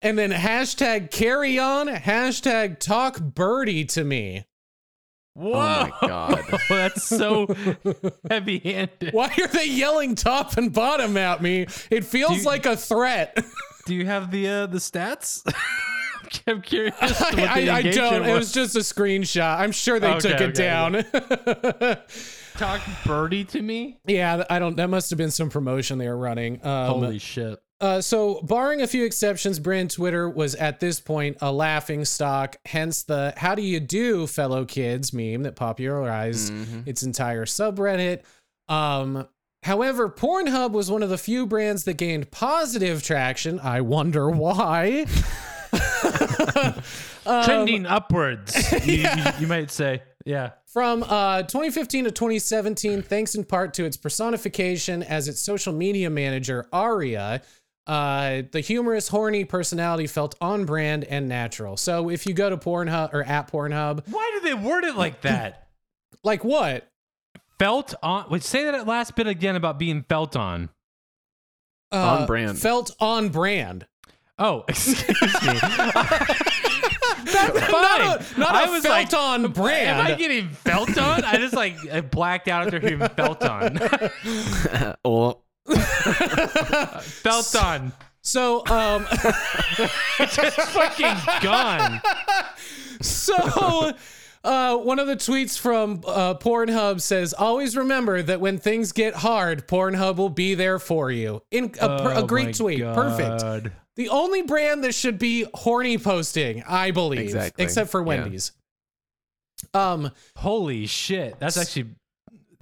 [0.01, 4.45] and then hashtag carry on, hashtag talk birdie to me.
[5.35, 6.59] Whoa, Oh my god.
[6.69, 7.45] that's so
[8.29, 9.13] heavy-handed.
[9.13, 11.67] Why are they yelling top and bottom at me?
[11.91, 13.37] It feels you- like a threat.
[13.85, 15.43] Do you have the uh, the stats?
[16.47, 16.95] I'm curious.
[17.01, 18.25] I, I, I don't.
[18.25, 19.59] It was just a screenshot.
[19.59, 21.97] I'm sure they Okay, took it okay, down.
[22.55, 23.99] talk birdie to me.
[24.07, 24.75] yeah, I don't.
[24.77, 26.65] That must have been some promotion they were running.
[26.65, 27.59] Um, Holy shit!
[27.85, 32.55] Uh, so, barring a few exceptions, brand Twitter was at this point a laughing stock.
[32.65, 36.51] Hence the "How do you do, fellow kids" meme that popularized
[36.87, 38.23] its entire subreddit.
[38.67, 39.27] Um,
[39.63, 43.59] however, Pornhub was one of the few brands that gained positive traction.
[43.59, 45.05] I wonder why.
[47.43, 48.55] Trending upwards.
[48.85, 50.51] You, you, you might say, yeah.
[50.67, 56.09] From uh, 2015 to 2017, thanks in part to its personification as its social media
[56.09, 57.41] manager, Aria,
[57.87, 61.77] uh, the humorous, horny personality felt on brand and natural.
[61.77, 65.21] So if you go to Pornhub or at Pornhub, Why do they word it like
[65.21, 65.67] that?
[66.23, 66.89] like what?
[67.59, 68.25] felt on.
[68.29, 70.69] Wait, say that last bit again about being felt on.
[71.91, 72.59] Uh, On brand.
[72.59, 73.85] Felt on brand.
[74.37, 75.09] Oh, excuse me.
[77.25, 77.71] That's fine.
[77.71, 79.99] Not a, not a I was felt like, on brand.
[79.99, 81.23] Am I getting felt on?
[81.23, 83.79] I just like I blacked out after hearing felt on.
[85.05, 85.39] oh,
[87.01, 87.91] felt on.
[88.21, 89.05] So, um,
[90.25, 92.01] Fucking gone.
[93.01, 93.93] so
[94.43, 99.13] uh, one of the tweets from uh, Pornhub says, "Always remember that when things get
[99.15, 102.81] hard, Pornhub will be there for you." In a, per- a Oh great my tweet,
[102.81, 103.69] perfect.
[103.95, 107.63] The only brand that should be horny posting, I believe, Exactly.
[107.63, 108.05] except for Yeah.
[108.07, 108.51] Wendy's.
[109.73, 111.39] Um, Holy shit.
[111.39, 111.91] That's actually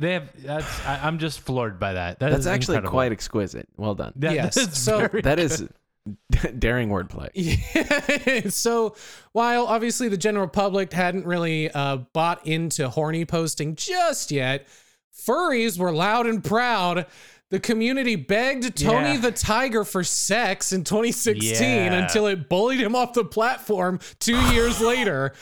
[0.04, 2.20] they have that's I, I'm just floored by that.
[2.20, 2.92] That That's is actually incredible.
[2.92, 3.68] quite exquisite.
[3.78, 4.14] Well done.
[4.18, 4.78] That- Yes.
[4.78, 5.46] So- very That good.
[5.52, 5.68] is
[6.60, 7.30] daring wordplay.
[7.34, 8.50] Yeah.
[8.50, 8.96] so
[9.32, 14.68] while obviously the general public hadn't really uh, bought into horny posting just yet,
[15.16, 17.06] furries were loud and proud.
[17.50, 19.18] The community begged Tony Yeah.
[19.20, 21.94] the Tiger for sex in 2016 Yeah.
[21.94, 25.34] until it bullied him off the platform two years later.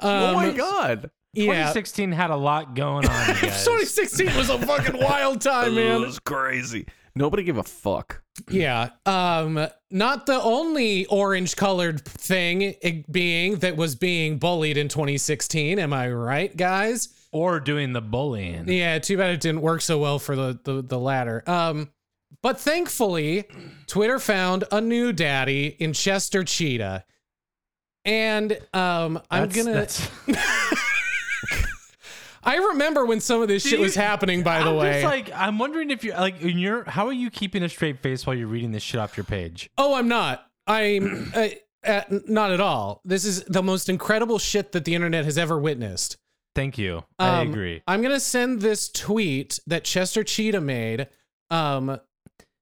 [0.00, 1.10] oh my Um, god.
[1.38, 1.72] Yeah.
[1.72, 3.64] 2016 had a lot going on, you guys.
[3.64, 6.02] 2016 was a fucking wild time, man.
[6.02, 6.86] It was crazy.
[7.14, 8.22] Nobody gave a fuck.
[8.48, 8.90] Yeah.
[9.06, 12.74] Um not the only orange colored thing
[13.10, 17.08] being that was being bullied in 2016, am I right, guys?
[17.30, 18.66] or doing the bullying.
[18.68, 21.42] Yeah, too bad it didn't work so well for the the, the latter.
[21.48, 21.90] Um
[22.40, 23.44] but thankfully,
[23.88, 27.04] Twitter found a new daddy in Chester Cheetah.
[28.04, 30.10] And um I'm That's- going to that's-
[32.48, 34.92] I remember when some of this shit you- was happening by the I'm way.
[34.94, 38.00] just like I'm wondering if you're like in your how are you keeping a straight
[38.02, 39.70] face while you're reading this shit off your page?
[39.76, 40.46] Oh, I'm not.
[40.66, 41.48] I'm uh,
[41.84, 43.00] uh, not at all.
[43.04, 46.16] This is the most incredible shit that the internet has ever witnessed.
[46.54, 47.04] Thank you.
[47.18, 47.82] I Um, agree.
[47.86, 51.06] I'm gonna send this tweet that Chester Cheetah made.
[51.50, 52.00] Um,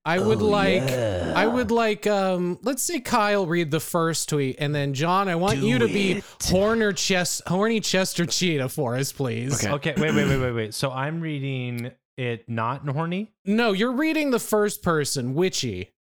[0.07, 4.73] I would like, I would like, um, let's say Kyle read the first tweet, and
[4.73, 9.65] then John, I want you to be Horner Chest, horny Chester Cheetah for us, please.
[9.65, 9.75] Okay.
[9.91, 10.75] Okay, wait, wait, wait, wait, wait.
[10.75, 13.33] So I'm reading it not horny.
[13.45, 15.91] No, you're reading the first person, Witchy,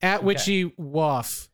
[0.00, 1.50] at Witchy Waff.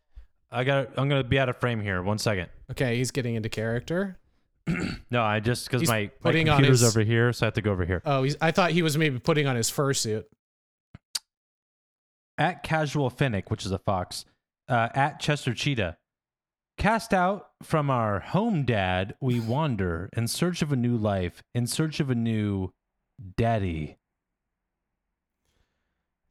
[0.53, 0.91] I got.
[0.97, 2.01] I'm gonna be out of frame here.
[2.03, 2.49] One second.
[2.71, 4.19] Okay, he's getting into character.
[5.11, 7.49] No, I just because He's my, my putting on computer's his- over here, so I
[7.49, 8.03] have to go over here.
[8.05, 8.37] Oh, he's.
[8.43, 10.25] I thought he was maybe putting on his fursuit.
[12.39, 14.25] At Casual Finnick, which is a fox.
[14.69, 15.97] Uh, at Chester Cheetah.
[16.77, 21.67] Cast out from our home dad, we wander in search of a new life, in
[21.67, 22.73] search of a new
[23.37, 23.97] daddy.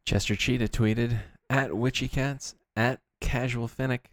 [0.06, 4.06] Chester Cheetah tweeted at Witchy Cats at Casual Finnick.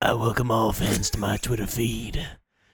[0.00, 2.24] I welcome all fans to my Twitter feed.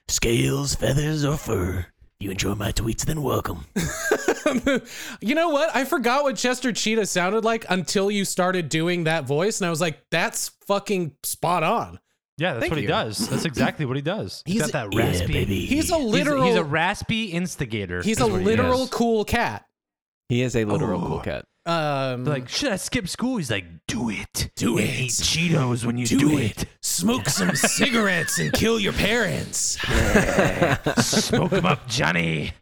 [0.07, 1.79] Scales, feathers, or fur.
[1.79, 3.65] If you enjoy my tweets, then welcome.
[5.21, 5.75] you know what?
[5.75, 9.69] I forgot what Chester Cheetah sounded like until you started doing that voice, and I
[9.69, 11.99] was like, "That's fucking spot on."
[12.37, 13.27] Yeah, that's Thank what he does.
[13.29, 14.43] That's exactly what he does.
[14.45, 15.33] He's He's- got that Yeah, raspy.
[15.33, 15.65] baby.
[15.65, 16.43] He's a He's a- literal.
[16.43, 18.01] He's, a raspy instigator.
[18.03, 19.65] he's a what he literal cool cat.
[20.29, 21.07] He is a literal Oh.
[21.07, 21.45] cool cat.
[21.65, 23.37] Um, Like, should I skip school?
[23.37, 24.51] He's like, do it.
[24.55, 24.99] Do And it.
[24.99, 26.65] Eat Cheetos when you do, it.
[26.81, 29.77] smoke some cigarettes and kill your parents.
[31.03, 32.53] Smoke them up, Johnny.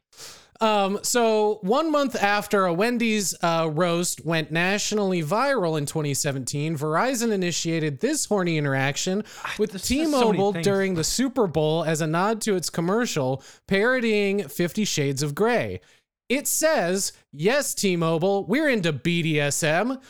[0.62, 7.32] Um, so one month after a Wendy's uh, roast went nationally viral in 2017, Verizon
[7.32, 9.24] initiated this horny interaction
[9.60, 10.66] with so T-Mobile things.
[10.66, 15.82] during the Super Bowl as a nod to its commercial parodying Fifty Shades of Grey.
[16.30, 20.02] It says, "Yes, T-Mobile, we're into BDSM."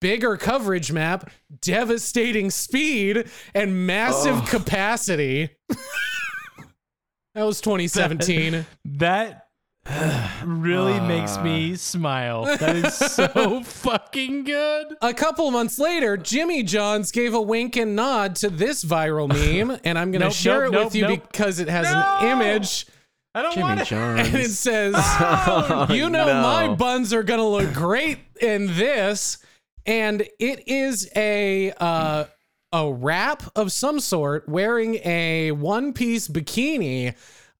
[0.00, 5.50] Bigger coverage map, devastating speed, and massive capacity.
[5.68, 8.66] that was 2017.
[8.84, 9.41] That
[10.44, 12.44] really makes me smile.
[12.44, 14.86] That is so fucking good.
[15.02, 19.28] A couple months later, Jimmy Johns gave a wink and nod to this viral
[19.68, 21.28] meme, and I'm going to Nope, share nope, it nope, with you nope.
[21.32, 22.16] because it has No!
[22.20, 22.86] an image,
[23.34, 23.92] I don't Jimmy want it.
[23.92, 26.42] and it says, Oh, "You know no.
[26.42, 29.38] my buns are going to look great in this,"
[29.84, 32.24] and it is a uh,
[32.72, 37.14] a wrap of some sort, wearing a one piece bikini,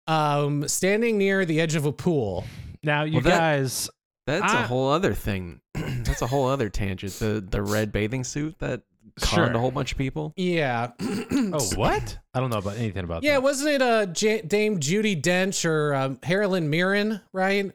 [0.06, 2.44] um, standing near the edge of a pool.
[2.82, 3.90] Now, you Well, that- guys,
[4.26, 5.60] That's I- a whole other thing.
[5.74, 7.12] That's a whole other tangent.
[7.14, 8.82] The the red bathing suit that
[9.20, 9.56] conned Sure.
[9.56, 10.32] a whole bunch of people.
[10.36, 10.90] Yeah.
[11.00, 12.18] oh, what?
[12.34, 13.42] I don't know about anything about Yeah, that.
[13.42, 17.72] wasn't it uh, J- Dame Judi Dench or um, Harlan Mirren, right?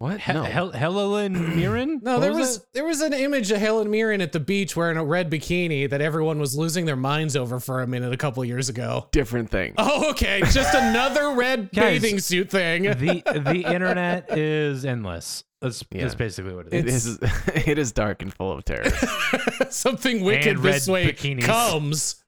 [0.00, 0.20] What?
[0.20, 0.44] He- no.
[0.44, 2.00] Hel- Helen Mirren?
[2.04, 2.62] No, What there was, it?
[2.72, 6.00] there was an image of Helen Mirren at the beach wearing a red bikini that
[6.00, 9.08] everyone was losing their minds over for a minute a couple years ago.
[9.10, 9.74] Different thing.
[9.76, 12.84] Oh, okay, just another red Guys, bathing suit thing.
[12.84, 15.42] the the internet is endless.
[15.60, 16.02] That's, Yeah.
[16.02, 17.06] that's basically what it It is.
[17.06, 17.18] is.
[17.66, 18.88] It is dark and full of terror.
[19.70, 21.42] Something wicked And this red way bikinis.
[21.42, 22.22] comes.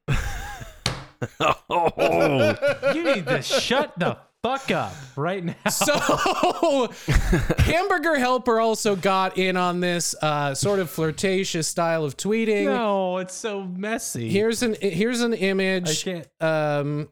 [1.39, 2.57] Oh.
[2.95, 5.55] you need to shut the fuck up right now.
[5.71, 6.89] So,
[7.59, 12.65] Hamburger Helper also got in on this uh, sort of flirtatious style of tweeting.
[12.65, 14.29] no, it's so messy.
[14.29, 16.07] Here's an here's an image.
[16.07, 16.29] I can't.
[16.41, 17.09] um,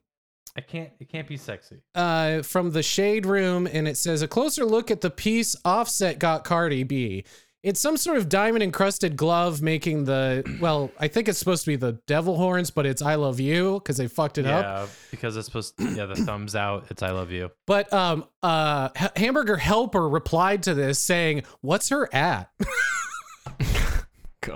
[0.56, 0.90] I can't.
[0.98, 1.82] It can't be sexy.
[1.94, 6.18] uh, from the Shade Room, and it says a closer look at the piece Offset
[6.18, 7.24] got Cardi B.
[7.64, 11.70] It's some sort of diamond encrusted glove making the well, I think it's supposed to
[11.70, 14.64] be the devil horns, but it's I love you because they fucked it up.
[14.64, 15.76] Yeah, because it's supposed.
[15.78, 16.86] To, yeah, the thumbs out.
[16.90, 17.50] It's I love you.
[17.66, 22.48] But um, uh, H- Hamburger Helper replied to this saying, "What's her at?"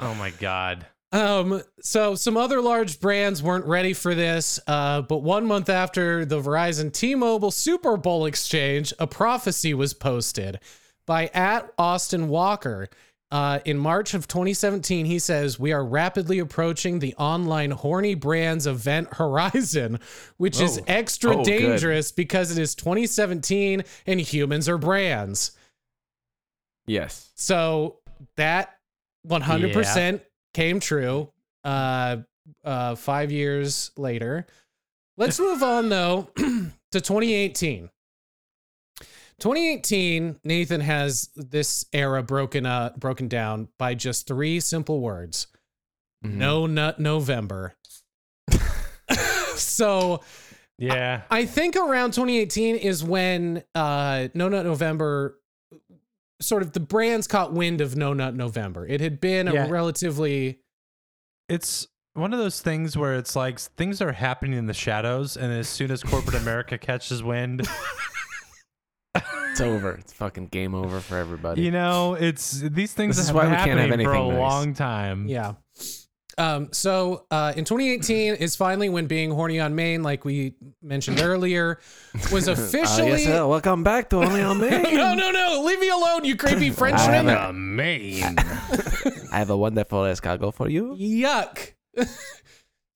[0.00, 0.86] Oh my god.
[1.12, 6.24] Um, so some other large brands weren't ready for this, uh, but one month after
[6.24, 10.58] the Verizon T-Mobile Super Bowl exchange, a prophecy was posted
[11.06, 12.88] by at Austin Walker.
[13.30, 18.66] Uh, in March of 2017, he says, We are rapidly approaching the online horny brands
[18.66, 20.00] event horizon,
[20.36, 20.84] which is Oh.
[20.86, 21.44] extra Oh, good.
[21.46, 25.52] dangerous because it is 2017 and humans are brands.
[26.86, 27.30] Yes.
[27.34, 28.00] So
[28.36, 28.76] that
[29.26, 30.20] 100%
[30.52, 31.30] came true
[31.64, 32.18] uh,
[32.64, 34.46] uh, five years later.
[35.16, 37.88] Let's move on, though, to 2018.
[39.42, 45.48] 2018, Nathan has this era broken uh, broken down by just three simple words.
[46.24, 46.34] Mhm.
[46.34, 47.74] No nut November.
[49.56, 50.20] so
[50.78, 51.22] Yeah.
[51.28, 55.38] I think around 2018 is when uh No Nut November
[56.40, 58.86] sort of the brands caught wind of No Nut November.
[58.86, 59.66] It had been Yeah.
[59.66, 60.60] a relatively
[61.48, 65.52] It's one of those things where it's like things are happening in the shadows, and
[65.52, 67.66] as soon as corporate America catches wind,
[69.52, 69.92] It's over.
[69.92, 71.62] It's fucking game over for everybody.
[71.62, 74.12] you know, it's these things This is have why been we can't have happening for
[74.14, 74.40] a anything nice.
[74.40, 75.28] long time.
[75.28, 75.52] yeah.
[76.38, 81.20] Um so uh in 2018 is finally when being horny on Main like we mentioned
[81.20, 81.78] earlier
[82.32, 84.94] was Uh, officially yes, uh, welcome back to Only on Main.
[84.96, 85.62] No, no, no.
[85.66, 87.26] Leave me alone, you creepy Frenchman.
[87.28, 88.36] haven't- A Maine.
[89.30, 90.96] I have a wonderful escargot for you.
[90.98, 91.74] Yuck.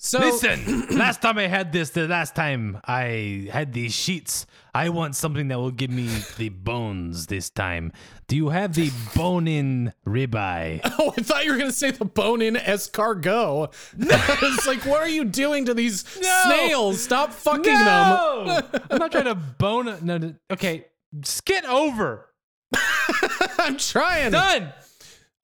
[0.07, 4.91] So Listen, last time I had this, the last time I had these sheets, I
[4.91, 6.07] want something that will give me
[6.39, 7.93] the bones this time.
[8.29, 10.81] Do you have the bone in ribeye?
[10.99, 13.73] Oh, I thought you were gonna say the bone in escargot.
[13.99, 17.03] it's like, what are you doing to these snails?
[17.03, 18.63] Stop fucking them.
[18.91, 19.89] I'm not trying to bone.
[19.89, 20.87] a- No, no, okay,
[21.25, 22.31] skit over.
[23.59, 24.31] I'm trying.
[24.31, 24.73] Done.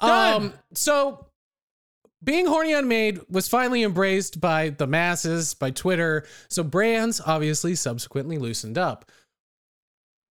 [0.00, 0.42] Done.
[0.42, 1.26] Um, so
[2.24, 6.24] being horny on Main was finally embraced by the masses, by Twitter.
[6.48, 9.10] So brands obviously subsequently loosened up.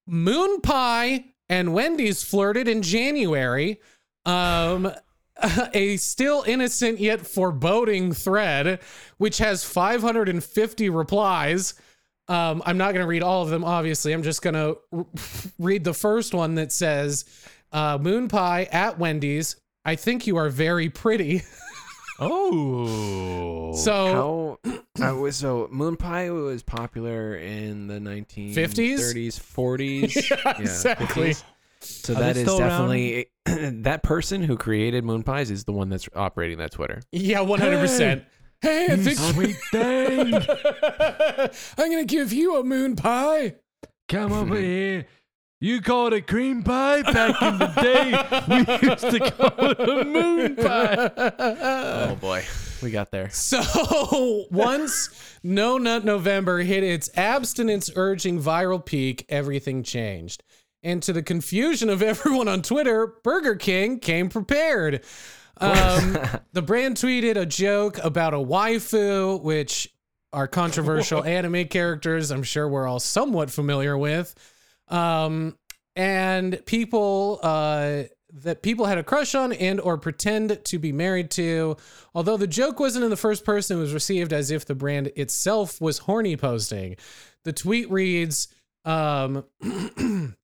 [0.08, 3.80] Moon Pie and Wendy's flirted in January.
[4.26, 4.92] Um,
[5.74, 8.80] a still innocent yet foreboding thread,
[9.18, 11.74] which has 550 replies.
[12.28, 14.14] Um, I'm not going to read all of them, obviously.
[14.14, 15.08] I'm just going to
[15.60, 17.26] read the first one that says,
[17.72, 19.56] uh, Moon Pie at Wendy's.
[19.84, 21.42] I think you are very pretty.
[22.20, 23.74] Oh.
[23.76, 24.60] So,
[24.98, 28.56] How I was so Moon Pie was popular in the 1950s,
[29.00, 30.30] 30s, 40s.
[30.46, 31.32] Yeah, exactly.
[31.32, 31.44] 50s.
[31.84, 32.70] So Are that they is still around?
[32.90, 33.26] definitely
[33.82, 37.02] that person who created Moon Pies is the one that's operating that Twitter.
[37.12, 38.24] yeah, 100%.
[38.62, 40.36] Hey, I think Sweet thing.
[40.36, 43.56] I'm going to give you a moon pie.
[44.08, 45.08] Come over here.
[45.64, 48.18] You called it cream pie back in the day.
[48.50, 51.12] We used to call it a moon pie.
[52.12, 52.44] Oh boy,
[52.82, 53.30] we got there.
[53.30, 53.62] So
[54.52, 55.10] once
[55.44, 60.42] No Nut November hit its abstinence urging viral peak, everything changed.
[60.82, 65.04] And to the confusion of everyone on Twitter, Burger King came prepared.
[65.58, 66.18] Um,
[66.54, 69.94] the brand tweeted a joke about a waifu, which
[70.34, 74.34] are controversial anime characters I'm sure we're all somewhat familiar with.
[74.92, 75.58] Um,
[75.96, 81.32] and people uh, that people had a crush on and or pretend to be married
[81.32, 81.78] to.
[82.16, 85.12] Although the joke wasn't in the first person, it was received as if the brand
[85.16, 86.96] itself was horny posting.
[87.44, 88.48] The tweet reads,
[88.86, 89.46] um,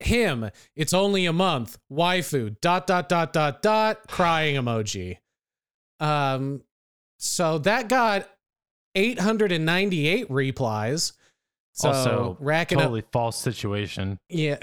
[0.00, 5.18] him, it's only a month, waifu, dot, dot, dot, dot, dot, crying emoji.
[6.00, 6.62] Um,
[7.18, 8.28] so that got
[8.94, 11.12] 898 replies.
[11.76, 14.20] So also, racking up totally false situation.
[14.28, 14.58] yeah,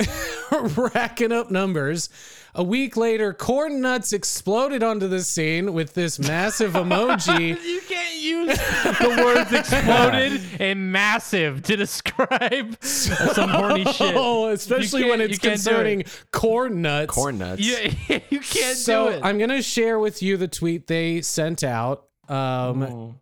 [0.77, 2.07] racking up numbers.
[2.55, 7.57] A week later, corn nuts exploded onto the scene with this massive emoji.
[7.71, 14.15] You can't use the words exploded and massive to describe some horny shit.
[14.15, 15.53] Oh, especially when it's you it.
[15.53, 17.13] concerning corn nuts.
[17.13, 17.59] Corn nuts.
[17.61, 19.21] Yeah, you can't so do it.
[19.21, 22.05] I'm gonna share with you the tweet they sent out.
[22.29, 23.15] Um, Oh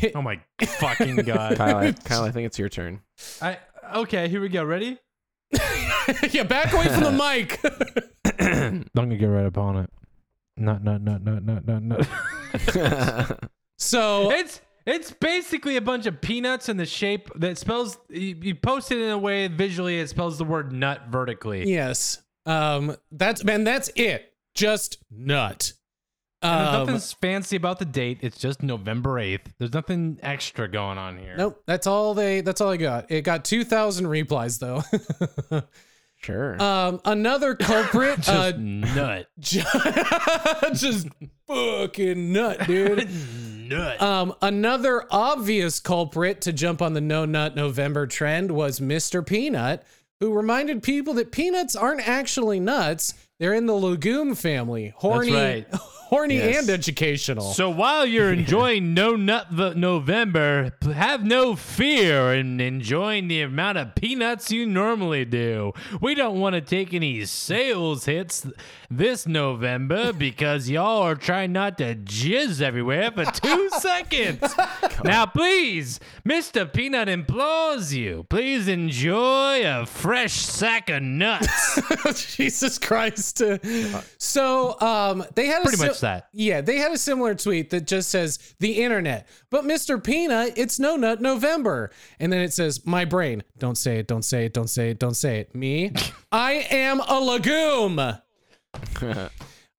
[0.14, 1.56] my fucking god!
[1.56, 3.00] Kyle, I, Kyle, I think it's your turn.
[3.40, 3.58] I
[3.94, 4.64] Okay, here we go.
[4.64, 4.98] Ready?
[6.30, 7.60] yeah, back away from the mic.
[8.40, 9.90] I'm gonna get right up on it.
[10.56, 13.48] Not, not, not, not, not, not, not.
[13.78, 17.98] so It's it's basically a bunch of peanuts in the shape that spells.
[18.08, 21.70] You, you post it in a way visually it spells the word nut vertically.
[21.70, 24.32] yes, um, that's man, that's it.
[24.54, 25.72] Just nut.
[26.42, 28.18] And there's Um, nothing fancy about the date.
[28.22, 29.52] It's just November eighth.
[29.58, 31.34] There's nothing extra going on here.
[31.36, 32.40] nope, that's all they.
[32.40, 33.10] That's all I got.
[33.10, 34.82] It got two thousand replies though.
[36.16, 36.60] sure.
[36.62, 38.16] um, another culprit.
[38.22, 39.26] Just uh, nut.
[39.38, 39.62] ju-
[40.74, 41.08] just
[41.46, 43.08] fucking nut, dude.
[43.68, 44.00] Nut.
[44.02, 49.24] Um, another obvious culprit to jump on the no nut November trend was Mr.
[49.26, 49.82] Peanut,
[50.20, 53.14] who reminded people that peanuts aren't actually nuts.
[53.40, 54.92] They're in the legume family.
[54.96, 55.66] Horny, right.
[56.12, 56.58] Horny Yes.
[56.60, 57.52] and educational.
[57.54, 63.78] So while you're enjoying No Nut the November, have no fear in enjoying the amount
[63.78, 65.72] of peanuts you normally do.
[66.02, 68.46] We don't want to take any sales hits
[68.90, 74.54] this November because y'all are trying not to jizz everywhere for two seconds.
[75.02, 75.98] Now, please,
[76.28, 76.70] Mr.
[76.70, 81.80] Peanut implores you, please enjoy a fresh sack of nuts.
[82.36, 83.40] Jesus Christ.
[84.18, 86.28] So, um, they had a Pretty si- much that.
[86.32, 89.26] Yeah, they had a similar tweet that just says the internet.
[89.50, 90.02] But Mr.
[90.02, 91.90] Peanut, it's no nut November.
[92.20, 93.42] And then it says, my brain.
[93.58, 95.54] Don't say it, don't say it, don't say it, don't say it.
[95.54, 95.92] Me,
[96.32, 97.98] I am a legume.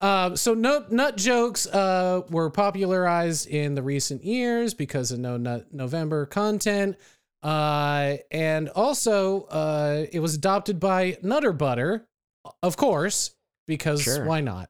[0.01, 5.37] Uh, so nut nut jokes uh, were popularized in the recent years because of no
[5.37, 6.97] nut November content,
[7.41, 12.05] uh, and also uh, it was adopted by Nutter Butter,
[12.61, 13.31] of course,
[13.65, 14.25] because Sure.
[14.25, 14.69] why not?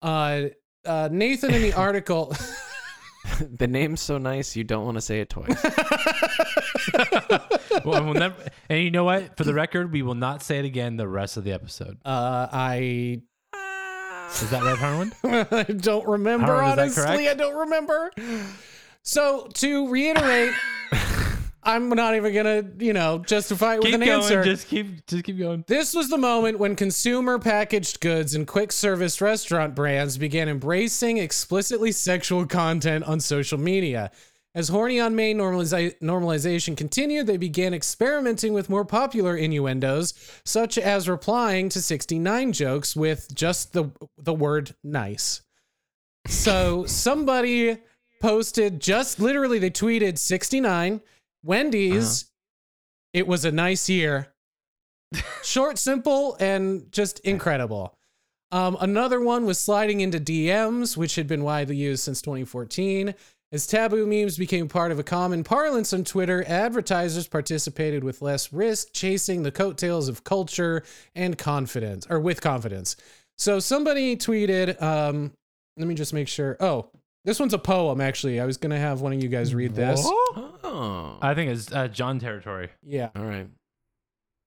[0.00, 0.42] Uh,
[0.84, 2.34] uh, Nathan in the article.
[3.40, 5.64] the name's so nice you don't want to say it twice.
[7.84, 8.34] Well, we'll never,
[8.68, 9.36] and you know what?
[9.36, 11.98] For the record, we will not say it again the rest of the episode.
[12.04, 13.20] Uh, I
[14.30, 15.12] Is that right, Harlan?
[15.22, 17.28] I don't remember, Howard, honestly.
[17.28, 18.10] I don't remember.
[19.02, 20.52] So to reiterate,
[21.62, 24.22] I'm not even gonna, you know, justify it with keep an going.
[24.22, 24.44] answer.
[24.44, 25.64] Just keep, just keep going.
[25.66, 31.18] This was the moment when consumer packaged goods and quick service restaurant brands began embracing
[31.18, 34.10] explicitly sexual content on social media.
[34.54, 40.78] As horny on Main normaliza- normalization continued, they began experimenting with more popular innuendos, such
[40.78, 45.42] as replying to 69 jokes with just the the word nice.
[46.26, 47.78] So somebody
[48.20, 51.02] posted just literally they tweeted 69
[51.42, 52.28] Wendy's
[53.12, 54.28] it was a nice year.
[55.42, 57.94] Short, simple, and just incredible.
[58.50, 63.14] Um, another one was sliding into DMs, which had been widely used since 2014.
[63.50, 68.52] As taboo memes became part of a common parlance on Twitter, advertisers participated with less
[68.52, 70.82] risk, chasing the coattails of culture
[71.14, 72.96] and confidence, or with confidence.
[73.38, 75.32] So somebody tweeted, um,
[75.78, 76.58] let me just make sure.
[76.60, 76.90] Oh,
[77.28, 78.40] this one's a poem, actually.
[78.40, 80.00] I was going to have one of you guys read this.
[80.04, 81.18] oh.
[81.20, 82.70] I think it's uh, John territory.
[82.82, 83.10] Yeah.
[83.14, 83.48] All right.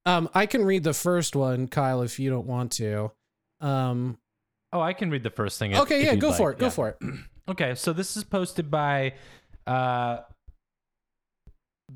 [0.06, 3.12] Um, I can read the first one, Kyle, if you don't want to.
[3.62, 4.18] Um,
[4.74, 5.72] Oh, I can read the first thing.
[5.74, 6.38] if- okay, if yeah, you'd go like.
[6.38, 6.58] for it.
[6.58, 6.70] Go Yeah.
[6.72, 6.98] for it.
[7.50, 9.14] Okay, so this is posted by.
[9.68, 10.20] Uh,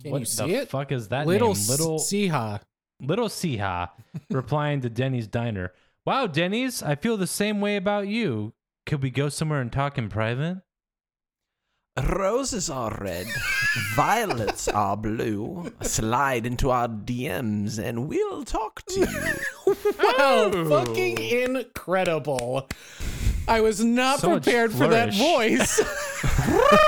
[0.02, 0.70] Can what you see the it?
[0.70, 1.68] fuck is that Little name?
[1.70, 2.60] Little Siha.
[3.00, 3.90] Little Siha
[4.30, 5.72] replying to Denny's diner.
[6.06, 8.54] Wow, Denny's, I feel the same way about you.
[8.86, 10.62] Could we go somewhere and talk in private?
[12.04, 13.26] Roses are red,
[13.96, 15.72] violets are blue.
[15.82, 19.08] Slide into our DMs and we'll talk to you.
[20.18, 22.68] Wow, fucking incredible.
[23.48, 25.82] I was not So prepared for that voice.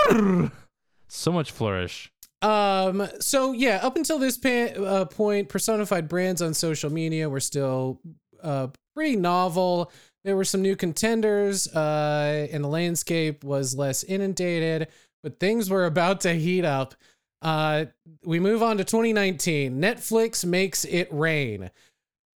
[1.09, 2.11] So much flourish.
[2.41, 7.39] Um, so yeah, up until this pa- uh, point, personified brands on social media were
[7.39, 8.01] still
[8.43, 9.91] uh, pretty novel.
[10.23, 14.87] There were some new contenders, uh, and the landscape was less inundated,
[15.23, 16.95] but things were about to heat up.
[17.41, 17.85] Uh,
[18.25, 19.79] we move on to 2019.
[19.79, 21.69] Netflix makes it rain.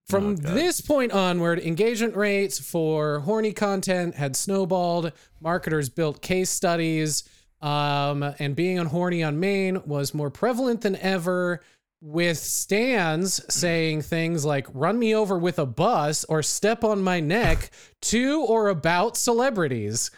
[0.09, 5.11] From this point onward, engagement rates for horny content had snowballed.
[5.39, 7.23] Marketers built case studies,
[7.61, 11.61] um, and being on horny on Main was more prevalent than ever.
[12.01, 17.19] With stands saying things like "run me over with a bus" or "step on my
[17.19, 17.71] neck"
[18.03, 20.11] to or about celebrities.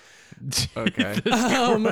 [0.78, 1.20] Okay.
[1.32, 1.88] Um,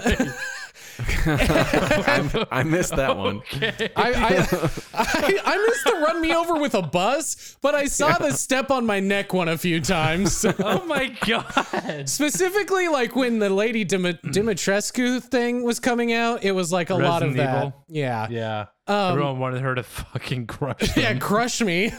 [1.26, 3.42] I, I missed that one.
[3.62, 4.48] I, I,
[4.94, 8.70] I, I missed the run me over with a bus, but I saw the step
[8.70, 10.46] on my neck one a few times.
[10.60, 12.10] Oh my god.
[12.10, 16.96] Specifically, like when the Lady Dim- Dimitrescu thing was coming out, it was like a
[16.96, 17.58] lot of Resident that.
[17.58, 17.86] Evil?
[17.88, 18.28] Yeah.
[18.30, 18.66] Yeah.
[18.90, 21.04] Um, Everyone wanted her to fucking crush me.
[21.04, 21.92] yeah, crush me.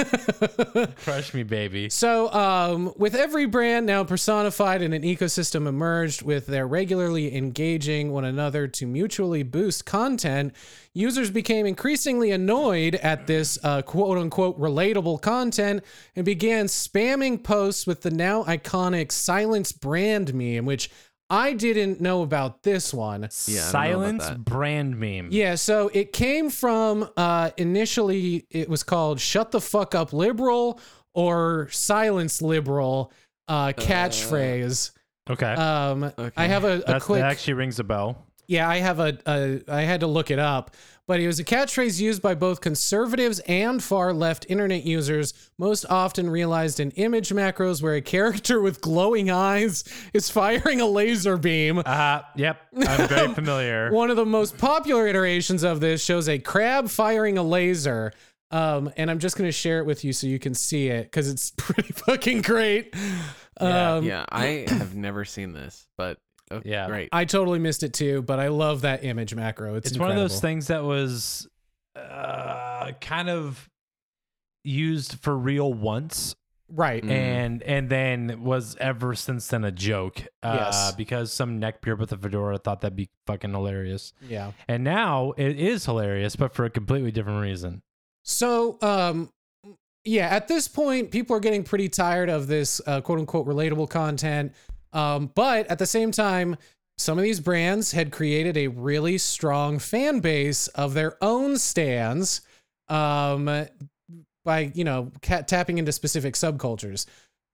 [1.05, 1.88] crush me, baby.
[1.88, 8.11] So, um, with every brand now personified in an ecosystem emerged with their regularly engaging
[8.11, 10.53] one another to mutually boost content,
[10.93, 15.84] users became increasingly annoyed at this uh, quote unquote relatable content
[16.16, 20.91] and began spamming posts with the now iconic silence brand meme, which
[21.31, 23.28] I didn't know about this one.
[23.47, 25.28] Yeah, I don't know about Silence brand meme.
[25.31, 30.81] Yeah, so it came from uh initially it was called shut the fuck up liberal
[31.14, 33.12] or silence liberal
[33.49, 34.91] uh catchphrase.
[35.28, 35.53] Okay.
[35.53, 36.31] um okay.
[36.37, 38.26] I have a, a That's, quick that actually rings a bell.
[38.49, 40.74] yeah, I have a, a I had to look it up,
[41.11, 45.84] but it was a catchphrase used by both conservatives and far left internet users, most
[45.90, 49.82] often realized in image macros where a character with glowing eyes
[50.14, 51.82] is firing a laser beam.
[51.84, 52.61] Uh, yep.
[52.86, 53.90] I'm very familiar.
[53.90, 58.12] One of the most popular iterations of this shows a crab firing a laser.
[58.52, 61.28] Um, and I'm just gonna share it with you so you can see it because
[61.28, 62.94] it's pretty fucking great.
[63.56, 66.18] Um, yeah, I have never seen this, but
[66.51, 66.86] oh, Yeah.
[66.86, 67.09] great.
[67.12, 69.74] I totally missed it too, but I love that image macro.
[69.76, 71.48] It's, it's one of those things that was
[71.96, 73.68] uh, kind of
[74.64, 76.34] used for real once
[76.72, 77.03] right?
[77.03, 77.11] Mm.
[77.11, 80.92] and and then was ever since then a joke uh, Yes.
[80.94, 84.53] because some neckbeard with a fedora thought that'd be fucking hilarious Yeah.
[84.68, 87.82] and now it is hilarious but for a completely different reason
[88.22, 89.30] So, um,
[90.05, 93.88] yeah, at this point, people are getting pretty tired of this uh, quote unquote relatable
[93.90, 94.53] content.
[94.93, 96.57] Um, but at the same time,
[96.99, 102.43] some of these brands had created a really strong fan base of their own stands
[102.88, 103.66] um,
[104.45, 107.07] by, you know, ca- tapping into specific subcultures.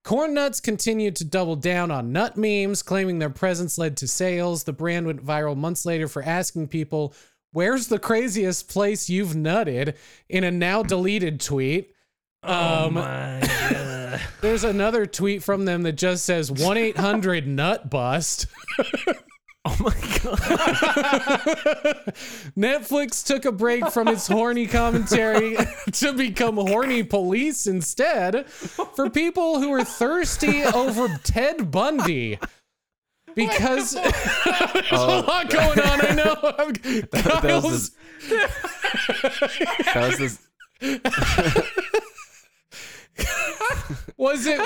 [0.03, 4.63] Corn Nuts continued to double down on nut memes, claiming their presence led to sales.
[4.63, 7.13] The brand went viral months later for asking people,
[7.53, 9.97] Where's the craziest place you've nutted?
[10.29, 11.93] in a now deleted tweet.
[12.47, 17.91] Oh Um, my god There's another tweet from them that just says 1 800 nut
[17.91, 18.47] bust.
[19.65, 20.37] oh my god.
[22.57, 25.57] Netflix took a break from its horny commentary
[25.93, 32.39] to become horny police instead for people who are thirsty over Ted Bundy.
[33.35, 35.25] Because there's a Oh.
[35.27, 36.37] lot going on, I know.
[36.59, 37.91] I'm, that was
[38.29, 38.51] Kyle's-
[39.95, 40.39] That was this.
[44.17, 44.61] was it?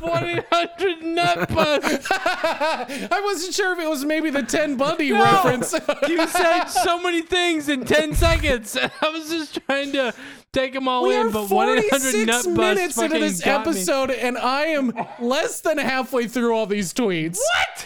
[0.00, 5.72] 1-800 nut bust I wasn't sure if it was maybe the Ted Bundy reference.
[6.08, 10.12] you said so many things in 10 seconds i was just trying to
[10.52, 13.40] take them all We in are but 1-800 46 nut bust minutes into fucking this
[13.44, 13.72] got me.
[13.72, 17.38] episode, and I am less than halfway through all these tweets.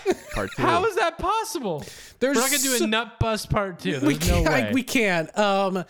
[0.04, 0.62] what Part two.
[0.62, 1.82] how is that possible
[2.20, 3.92] There's we're not gonna do so- a nut bust part two.
[4.02, 4.48] we There's no can't.
[4.66, 4.70] way.
[4.74, 5.38] We can't.
[5.38, 5.84] Um,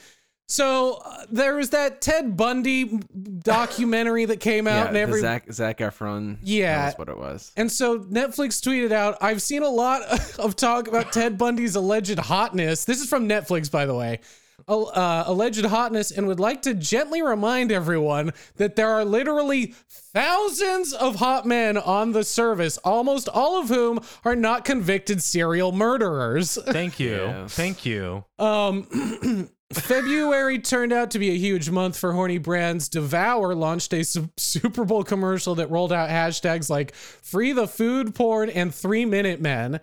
[0.49, 3.01] so uh, there was that Ted Bundy
[3.41, 6.39] documentary that came out, yeah, and every Zac Zac Efron.
[6.43, 6.87] Yeah.
[6.87, 7.53] that's what it was.
[7.57, 10.03] and so Netflix tweeted out, "I've seen a lot
[10.39, 12.85] of talk about Ted Bundy's alleged hotness.
[12.85, 14.21] This is from Netflix, by the way."
[14.67, 19.73] Uh, alleged hotness, and would like to gently remind everyone that there are literally
[20.13, 25.71] thousands of hot men on the service, almost all of whom are not convicted serial
[25.73, 26.59] murderers.
[26.67, 27.09] Thank you.
[27.19, 27.47] Yeah.
[27.47, 28.25] Thank you.
[28.39, 32.89] Um, February turned out to be a huge month for horny brands.
[32.89, 38.15] Devour launched a Su- Super Bowl commercial that rolled out hashtags like "Free the Food
[38.15, 39.81] Porn" and Three Minute Men.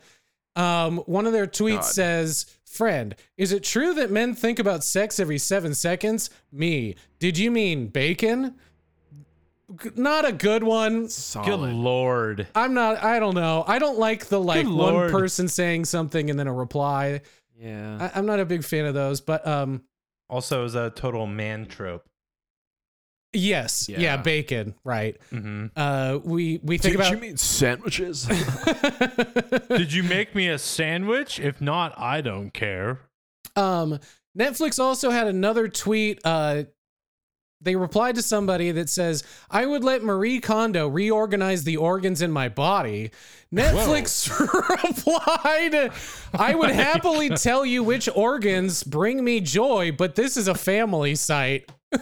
[0.56, 1.86] Um, one of their tweets God.
[1.86, 6.32] says, "Friend, is it true that men think about sex every seven seconds?
[6.52, 6.96] Me.
[7.20, 8.56] Did you mean bacon?
[9.84, 11.10] G- Not a good one.
[11.46, 12.48] Good lord.
[12.56, 13.04] I'm not.
[13.04, 13.64] I don't know.
[13.68, 17.22] I don't like the like one person saying something and then a reply.
[17.58, 18.10] Yeah.
[18.14, 19.84] I, I'm not a big fan of those, but um."
[20.30, 22.04] Also, is a total man trope.
[23.34, 23.90] Yes.
[23.90, 24.00] Yeah.
[24.00, 24.18] Yeah.
[24.18, 24.76] bacon.
[24.84, 25.18] Right.
[25.32, 25.68] Mm-hmm.
[25.76, 27.12] Uh, we we think about.
[27.12, 28.26] you mean sandwiches?
[29.70, 31.40] Did you make me a sandwich?
[31.40, 33.02] If not, I don't care.
[33.56, 34.00] um,
[34.38, 36.20] Netflix also had another tweet.
[36.26, 36.64] Uh,
[37.62, 42.32] they replied to somebody that says, "I would let Marie Kondo reorganize the organs in
[42.32, 43.12] my body."
[43.54, 44.30] Netflix
[44.84, 45.92] replied,
[46.34, 51.16] "I would happily tell you which organs bring me joy, but this is a family
[51.16, 52.00] site." Oh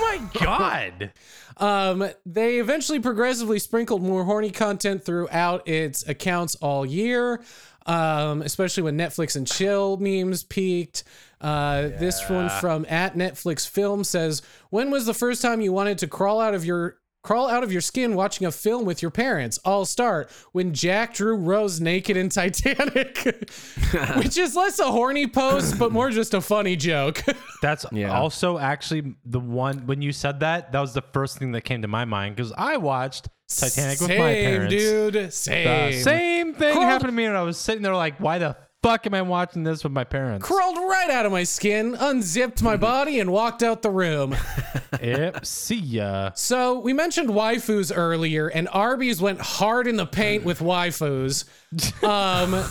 [0.00, 1.12] my god.
[1.58, 7.42] Um, they eventually progressively sprinkled more horny content throughout its accounts all year,
[7.86, 11.04] um, especially when Netflix and chill memes peaked.
[11.40, 15.98] Uh, This one from at Netflix Film says, "When was the first time you wanted
[15.98, 19.10] to crawl out of your crawl out of your skin watching a film with your
[19.10, 19.58] parents.
[19.64, 23.18] All start when Jack drew Rose naked in Titanic,
[24.16, 27.24] which is less a horny post, but more just a funny joke.
[27.62, 28.16] That's Yeah.
[28.16, 30.70] also actually the one when you said that.
[30.70, 34.10] That was the first thing that came to my mind because I watched Titanic with
[34.10, 34.32] my parents.
[34.32, 34.70] Same, parents.
[34.72, 35.14] dude.
[35.14, 36.02] The Same.
[36.04, 38.56] same thing Crawled- happened to me, and I was sitting there like, "Why the
[38.86, 42.62] fuck am I watching this with my parents?" Crawled right out of my skin, unzipped
[42.62, 44.36] my body, and walked out the room.
[45.02, 45.44] yep.
[45.44, 46.30] See ya.
[46.34, 51.44] So we mentioned waifus earlier, and Arby's went hard in the paint with waifus.
[52.02, 52.64] Um,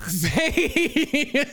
[0.34, 1.46] they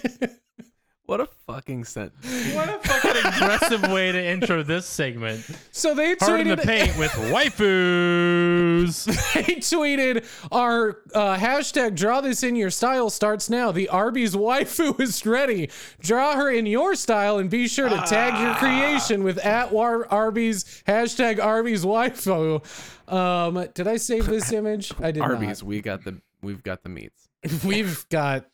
[1.07, 2.53] What a fucking sentence.
[2.53, 5.41] What a fucking aggressive way to intro this segment.
[5.71, 9.05] so they Hard in the paint with waifus.
[9.33, 13.71] they tweeted our uh, hashtag draw this in your style starts now.
[13.71, 15.69] The Arby's waifu is ready.
[16.01, 20.11] Draw her in your style and be sure to tag your creation with at war
[20.13, 22.61] Arby's hashtag Arby's waifu.
[23.09, 24.91] Um, did I save this image?
[24.99, 25.31] I did not.
[25.31, 27.29] Arby's, we got the we've got the meats.
[27.65, 28.47] We've got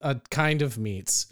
[0.00, 1.29] a kind of meats.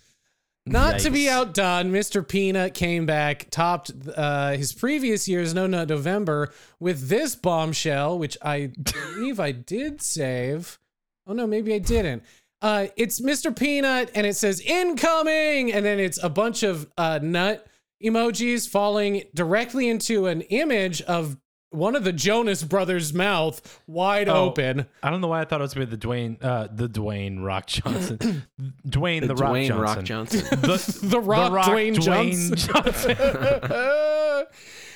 [0.71, 2.27] Not to be outdone, Mr.
[2.27, 8.37] Peanut came back, topped uh, his previous year's No Nut November with this bombshell, which
[8.43, 10.79] I believe I did save.
[11.27, 12.23] Oh no, maybe I didn't.
[12.61, 13.57] Uh, it's Mr.
[13.57, 17.67] Peanut, and it says incoming, and then it's a bunch of uh, nut
[18.03, 21.37] emojis falling directly into an image of
[21.71, 24.47] one of the Jonas brothers' mouth wide Oh.
[24.47, 24.87] open.
[25.03, 27.45] I don't know why I thought it was gonna be the Dwayne, uh, the Dwayne
[27.45, 28.19] Rock Johnson,
[28.89, 30.41] Dwayne the, The Rock Dwayne Johnson, Rock Johnson.
[30.61, 32.57] the, The Rock, Dwayne, Johnson.
[32.57, 33.17] Johnson.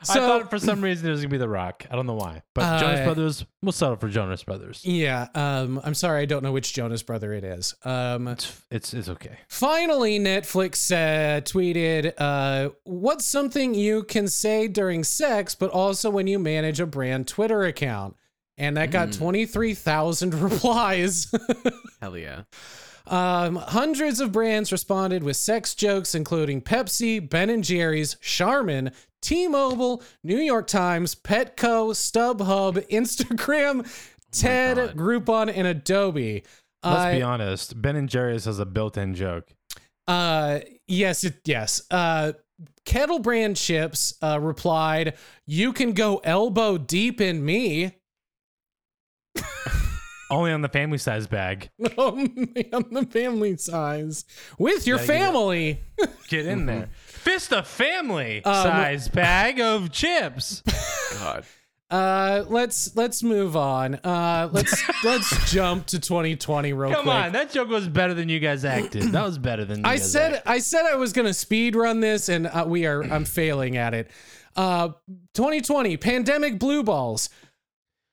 [0.00, 1.84] I So- thought for some reason it was gonna be the Rock.
[1.90, 3.44] I don't know why, but Jonas Uh, Brothers.
[3.62, 4.80] We'll settle for Jonas Brothers.
[4.84, 7.74] Yeah, um, I'm sorry, I don't know which Jonas brother it is.
[7.84, 9.36] Um, It's it's, it's okay.
[9.48, 16.26] finally, Netflix uh, tweeted, uh, "What's something you can say during sex, but also when
[16.26, 18.16] you manage a brand Twitter account?"
[18.56, 21.30] And that got twenty three thousand replies.
[22.00, 22.42] Hell yeah.
[23.06, 28.92] Um, hundreds of brands responded with sex jokes, including Pepsi, Ben and Jerry's, Charmin,
[29.22, 33.86] T-Mobile, New York Times, Petco, StubHub, Instagram,
[34.32, 34.96] TED, God.
[34.96, 36.42] Groupon, and Adobe.
[36.84, 37.80] Let's be Uh, honest.
[37.80, 39.48] Ben and Jerry's has a built-in joke.
[40.08, 41.82] uh, yes, it, yes.
[41.90, 42.32] Uh,
[42.84, 45.14] Kettle Brand Chips uh, replied,
[45.46, 47.96] "You can go elbow deep in me."
[50.30, 51.70] Only on the family size bag.
[51.98, 54.24] Only on the family size
[54.58, 55.80] with your Gotta get family.
[56.28, 56.88] Get in there.
[57.06, 60.62] Fist of family Um, size bag of chips.
[61.18, 61.44] God.
[61.90, 63.96] Uh, let's let's move on.
[63.96, 66.96] Uh, let's let's jump to 2020 real quick.
[66.96, 67.14] Come quick.
[67.16, 69.02] on, that joke was better than you guys acted.
[69.10, 70.48] That was better than you I guys said acted.
[70.48, 73.02] I said I was gonna speed run this, and uh, we are.
[73.02, 74.08] I'm failing at it.
[74.54, 74.90] Uh,
[75.34, 77.28] 2020 pandemic blue balls.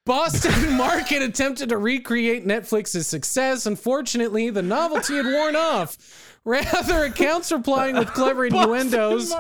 [0.08, 3.66] Boston Market attempted to recreate Netflix's success.
[3.66, 6.27] Unfortunately, the novelty had worn off.
[6.48, 9.36] Rather, accounts replying with clever innuendos.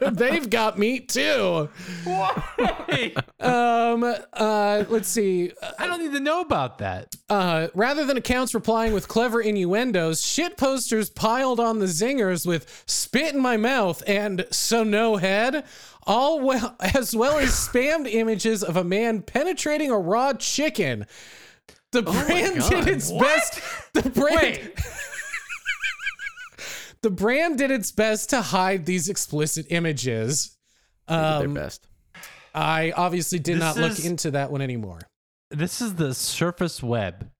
[0.10, 1.68] They've got meat too.
[2.04, 3.12] Why?
[3.38, 4.02] Um,
[4.32, 5.52] uh, let's see.
[5.78, 7.14] I don't need to know about that.
[7.28, 12.84] Uh, rather than accounts replying with clever innuendos, shit posters piled on the zingers with
[12.86, 15.62] "spit in my mouth" and "so no head,"
[16.06, 21.04] all well as well as spammed images of a man penetrating a raw chicken.
[21.92, 22.88] The brand did God.
[22.88, 23.60] its best.
[23.92, 24.36] The brand.
[24.40, 24.74] Wait.
[27.06, 30.56] The brand did its best to hide these explicit images.
[31.06, 31.86] They did Um, their best.
[32.52, 34.98] I obviously did This not look is- into that one anymore.
[35.52, 37.30] This is the surface web.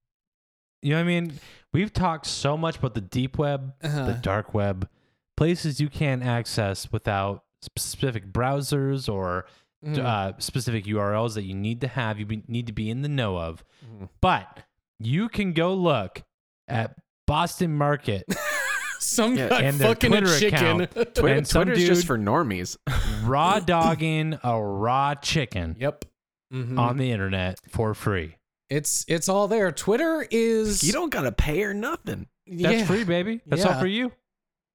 [0.82, 1.32] You know what I mean?
[1.72, 4.06] We've talked so much about the deep web, Uh-huh.
[4.06, 4.88] the dark web,
[5.36, 9.46] places you can't access without specific browsers or
[9.84, 9.98] Mhm.
[9.98, 13.08] uh, specific URLs that you need to have, you be, need to be in the
[13.08, 13.64] know of.
[13.84, 14.10] Mhm.
[14.20, 14.60] But
[15.00, 16.22] you can go look
[16.68, 16.94] at
[17.26, 18.24] Boston Market
[18.98, 20.80] Some Yeah, guy and their fucking a chicken.
[20.82, 20.92] account.
[21.14, 22.76] Twitter, and some Twitter's just for normies.
[23.24, 26.04] raw dogging a raw chicken Yep.
[26.52, 26.78] Mhm.
[26.78, 28.36] on the internet for free.
[28.70, 29.70] It's it's all there.
[29.72, 32.26] Twitter is you don't gotta pay or nothing.
[32.46, 32.84] That's yeah.
[32.86, 33.40] free, baby.
[33.46, 34.12] That's all for you.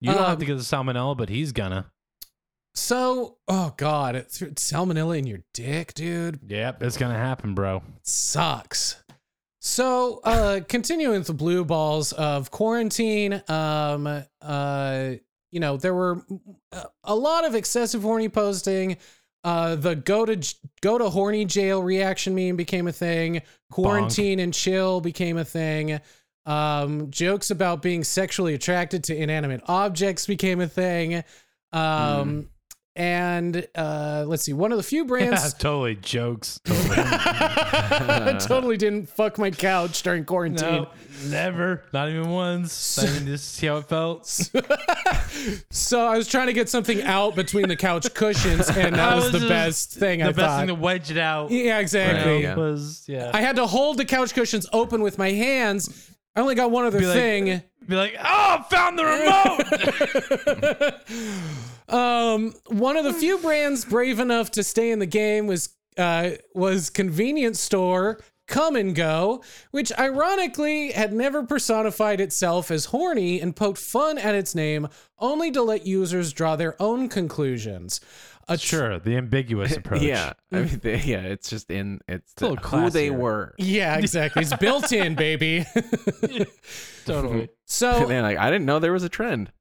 [0.02, 1.92] You don't have Um, to get the salmonella, but he's gonna.
[2.74, 6.40] So, oh god, it threw salmonella in your dick, dude.
[6.48, 7.84] Yep, it's gonna happen, bro.
[8.04, 9.01] sucks.
[9.64, 15.12] So, uh, continuing with the blue balls of quarantine, um, uh,
[15.52, 16.26] you know, there were
[17.04, 18.98] a lot of excessive horny posting.
[19.44, 23.44] Uh, the go to go to horny jail reaction meme became a thing.
[23.72, 26.00] Quarantine and chill became a thing.
[26.48, 31.24] Um, jokes about being sexually attracted to inanimate objects became a thing.
[31.72, 32.50] Um,
[32.96, 36.60] and uh, let's see, one of the few Yeah, brands totally jokes.
[36.64, 36.98] Totally.
[38.40, 40.84] Totally didn't fuck my couch during quarantine.
[40.84, 40.90] no,
[41.30, 41.84] never.
[41.94, 42.98] Not even once.
[43.00, 44.50] I mean, just see how it felt.
[45.72, 49.32] So I was trying to get something out between the couch cushions, and that was,
[49.32, 50.60] was the best thing The I best thought.
[50.60, 51.50] thing to wedge it out.
[51.52, 52.44] yeah, exactly.
[52.44, 52.56] Yeah.
[52.56, 53.32] Was yeah.
[53.34, 56.12] I had to hold the couch cushions open with my hands.
[56.36, 57.62] I only got one other Be like- thing.
[57.88, 60.94] Be like, oh, found the remote.
[61.92, 66.32] Um, one of the few brands brave enough to stay in the game was uh,
[66.56, 68.20] was convenience store
[68.52, 74.36] Kum & Go, which ironically had never personified itself as horny and poked fun at
[74.36, 74.90] its name,
[75.20, 78.02] only to let users draw their own conclusions.
[78.50, 80.02] A tr- sure, the ambiguous approach.
[80.02, 83.56] Yeah, I mean, they, yeah, it's just in it's a the, who they were.
[83.58, 84.42] Yeah, exactly.
[84.42, 85.66] It's built in, baby.
[87.06, 87.50] totally.
[87.66, 89.52] so They're like, I didn't know there was a trend.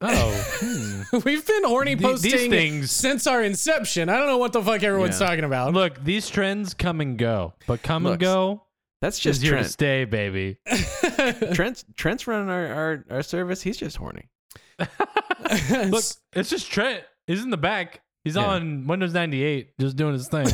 [0.00, 4.08] Oh, we've been horny Th- these posting things- since our inception.
[4.08, 5.26] I don't know what the fuck everyone's Yeah.
[5.26, 5.74] talking about.
[5.74, 8.62] look, these trends come and go, but come Looks, and go
[9.02, 9.70] That's is just here to Trent.
[9.70, 10.56] stay, baby.
[11.52, 13.60] Trent's Trent's running our, our our service.
[13.62, 14.28] He's just horny.
[14.78, 17.02] Look, it's just Trent.
[17.26, 18.00] He's in the back.
[18.24, 18.46] He's Yeah.
[18.46, 20.46] on Windows 98, just doing his thing.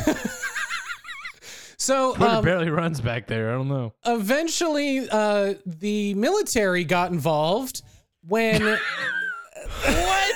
[1.78, 3.50] so Twitter um, barely runs back there.
[3.50, 3.94] I don't know.
[4.04, 7.82] eventually uh the military got involved
[8.28, 8.62] when
[9.82, 10.34] what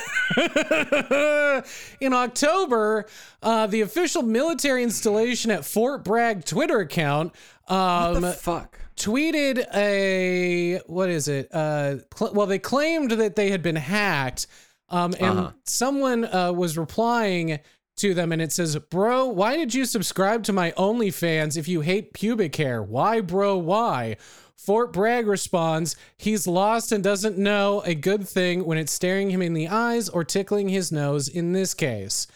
[2.00, 3.06] in october
[3.42, 7.32] uh the official military installation at fort bragg twitter account
[7.68, 8.78] um Fuck.
[8.96, 14.46] tweeted a what is it uh cl- well they claimed that they had been hacked
[14.88, 15.50] um and Uh-huh.
[15.64, 17.58] someone uh was replying
[17.96, 21.80] to them and it says bro why did you subscribe to my onlyfans if you
[21.80, 24.16] hate pubic hair why bro why
[24.56, 29.42] Fort Bragg responds, he's lost and doesn't know a good thing when it's staring him
[29.42, 32.26] in the eyes or tickling his nose in this case.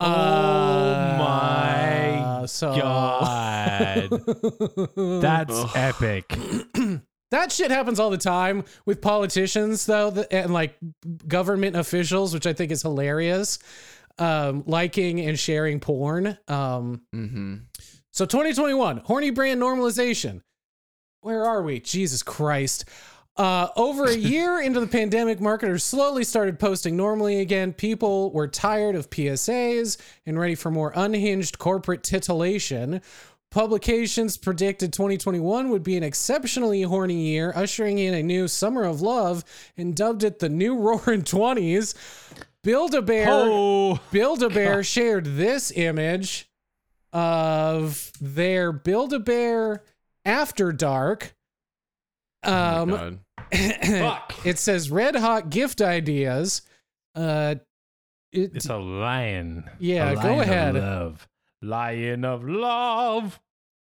[0.00, 4.10] Oh my Uh, so God.
[5.22, 6.24] That's epic.
[7.30, 10.76] that shit happens all the time with politicians though and like
[11.26, 13.58] government officials which i think is hilarious
[14.18, 17.54] um liking and sharing porn um Mm-hmm.
[18.12, 20.42] so 2021 horny brand normalization
[21.24, 22.84] where are we jesus christ
[23.36, 27.72] uh, over a year into the pandemic, marketers slowly started posting normally again.
[27.72, 33.00] People were tired of PSAs and ready for more unhinged corporate titillation.
[33.50, 39.00] Publications predicted 2021 would be an exceptionally horny year, ushering in a new summer of
[39.00, 39.44] love,
[39.76, 41.94] and dubbed it the new roaring 20s.
[42.62, 46.48] Build a Bear Oh, Build a Bear shared this image
[47.12, 49.84] of their Build a Bear
[50.24, 51.34] after dark.
[52.42, 53.18] Um, God.
[53.52, 54.34] fuck.
[54.44, 56.62] it says red hot gift ideas.
[57.14, 57.56] Uh,
[58.32, 59.64] it, It's a lion.
[59.78, 60.74] Yeah, A go lion of ahead.
[60.74, 61.28] love.
[61.62, 63.40] Lion of love.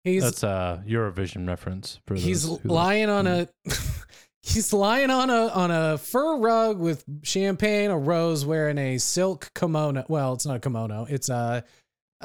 [0.03, 3.47] he's That's a Eurovision reference for he's lying on a
[4.43, 9.49] he's lying on a on a fur rug with champagne, a rose, wearing a silk
[9.55, 10.05] kimono.
[10.07, 11.05] Well, it's not a kimono.
[11.09, 11.63] It's a.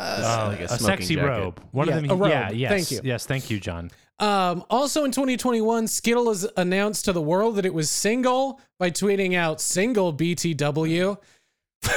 [0.01, 1.29] Uh, Oh, like a a, sexy jacket.
[1.29, 1.63] robe.
[1.73, 2.11] One Yeah, of them.
[2.11, 2.31] a robe.
[2.31, 2.51] Yeah.
[2.51, 2.71] Yes.
[2.71, 3.01] Thank you.
[3.09, 3.27] Yes.
[3.27, 3.91] Thank you, John.
[4.19, 8.91] Um, also in 2021, Skittle has announced to the world that it was single by
[8.91, 11.17] tweeting out single BTW.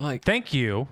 [0.00, 0.88] Like Thank you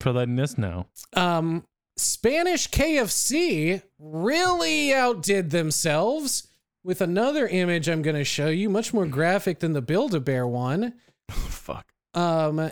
[0.00, 0.86] for letting us know.
[1.12, 1.64] Um,
[1.98, 6.48] Spanish KFC really outdid themselves
[6.82, 10.20] with another image I'm going to show you, much more graphic than the Build a
[10.20, 10.94] Bear one.
[11.30, 11.86] fuck.
[12.14, 12.70] Um,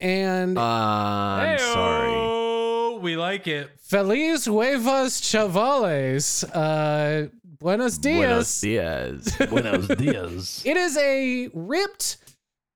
[0.00, 2.12] and Uh, I'm sorry.
[2.12, 3.70] Oh, we like it.
[3.80, 6.44] Feliz Huevas Chavales.
[6.54, 7.28] Uh,
[7.58, 8.16] buenos dias.
[8.18, 9.36] Buenos dias.
[9.50, 10.62] Buenos dias.
[10.64, 12.18] It is a ripped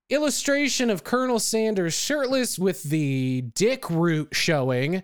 [0.09, 5.03] illustration of Colonel Sanders shirtless with the dick root showing.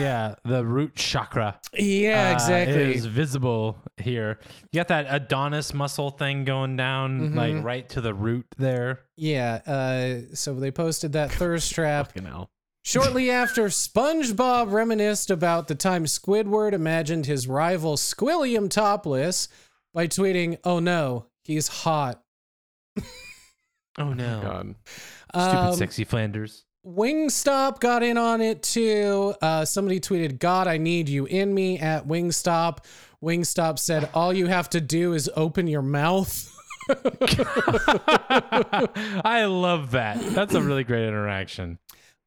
[0.00, 1.60] Yeah, the root chakra.
[1.74, 2.94] Yeah, uh, exactly.
[2.94, 4.38] is visible here.
[4.72, 7.34] You got that Adonis muscle thing going down, Mhm.
[7.36, 9.00] like right to the root there.
[9.16, 12.50] Yeah, uh, so they posted that thirst trap Fucking hell.
[12.82, 19.48] shortly after SpongeBob reminisced about the time Squidward imagined his rival Squilliam topless
[19.92, 22.22] by tweeting, "Oh no, he's hot."
[23.98, 24.74] Oh no, God.
[25.34, 26.64] stupid Um, sexy Flanders.
[26.86, 29.34] Wingstop got in on it too.
[29.42, 32.78] Uh, somebody tweeted, "God, I need you in me." At Wingstop,
[33.22, 36.46] Wingstop said, "All you have to do is open your mouth."
[39.24, 40.20] I love that.
[40.34, 41.78] That's a really great interaction.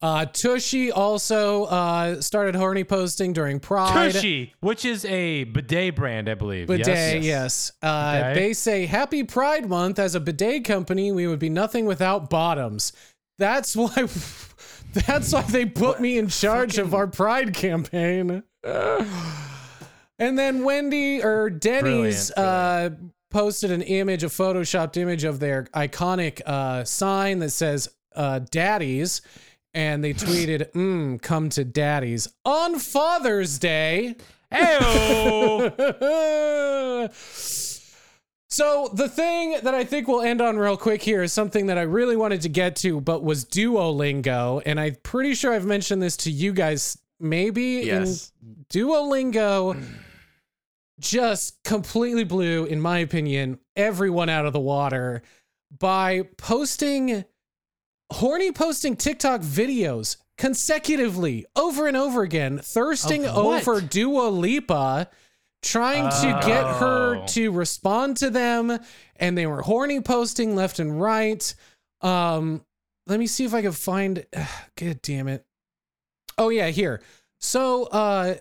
[0.01, 4.12] Uh, Tushy also uh, started horny posting during Pride.
[4.12, 6.68] Tushy, which is a bidet brand, I believe.
[6.68, 7.24] Bidet, yes.
[7.24, 7.72] yes.
[7.82, 8.34] Uh, Okay.
[8.34, 9.99] They say Happy Pride Month.
[9.99, 12.91] As a bidet company, we would be nothing without bottoms.
[13.38, 13.93] That's why.
[14.93, 18.43] That's why they put me in charge of our Pride campaign.
[18.63, 22.91] and then Wendy or Denny's uh,
[23.31, 29.21] posted an image, a photoshopped image of their iconic uh, sign that says uh, "Daddies,"
[29.73, 34.15] and they tweeted, mm, "Come to Daddies on Father's Day."
[38.54, 41.78] so the thing that I think we'll end on real quick here is something that
[41.80, 46.01] I really wanted to get to, but was Duolingo, and I'm pretty sure I've mentioned
[46.01, 46.97] this to you guys.
[47.20, 48.32] Maybe Yes.
[48.41, 49.82] in Duolingo
[50.99, 55.24] just completely blew, in my opinion, everyone out of the water
[55.80, 57.26] by posting
[58.12, 65.10] horny posting TikTok videos consecutively over and over again, thirsting over Dua Lipa,
[65.64, 67.26] trying to get her Oh.
[67.30, 68.78] to respond to them,
[69.16, 71.53] and they were horny posting left and right.
[72.01, 72.64] Um,
[73.07, 74.26] let me see if I can find.
[74.76, 75.45] God damn it!
[76.38, 77.01] Oh yeah, here.
[77.39, 78.36] So, uh,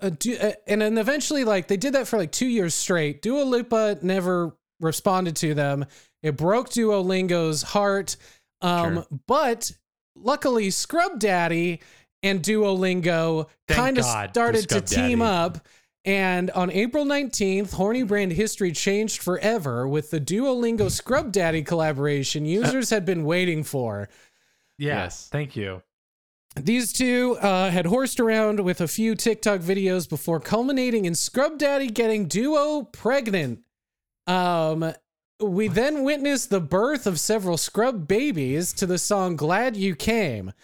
[0.00, 3.20] uh, du- uh, and then eventually, like they did that for like two years straight.
[3.22, 5.84] Dua Lipa never responded to them.
[6.22, 8.16] It broke Duolingo's heart.
[8.60, 9.06] Um, Sure.
[9.26, 9.72] but
[10.16, 11.80] luckily, Scrub Daddy
[12.22, 15.30] and Duolingo kind of started to team Daddy.
[15.30, 15.66] up.
[16.08, 22.46] And on April 19th, Horny Brand history changed forever with the Duolingo Scrub Daddy collaboration
[22.46, 24.08] users had been waiting for.
[24.78, 25.02] Yeah.
[25.02, 25.28] Yes.
[25.30, 25.82] Thank you.
[26.56, 31.58] These two uh, had horsed around with a few TikTok videos before culminating in Scrub
[31.58, 33.60] Daddy getting Duo pregnant.
[34.26, 34.94] Um,
[35.40, 40.54] we then witnessed the birth of several Scrub babies to the song "Glad You Came."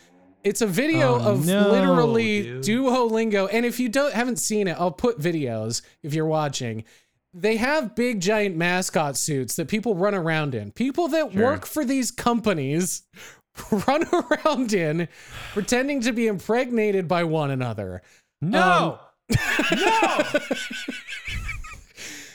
[0.44, 2.62] It's a video Oh, of no, literally dude.
[2.62, 6.84] Duolingo, and if you don't haven't seen it, I'll put videos if you're watching.
[7.32, 10.70] They have big giant mascot suits that people run around in.
[10.70, 11.42] People that Sure.
[11.42, 13.02] work for these companies
[13.88, 15.08] run around in
[15.54, 18.02] pretending to be impregnated by one another.
[18.42, 18.98] No.
[19.30, 19.36] Um,
[19.72, 20.40] no.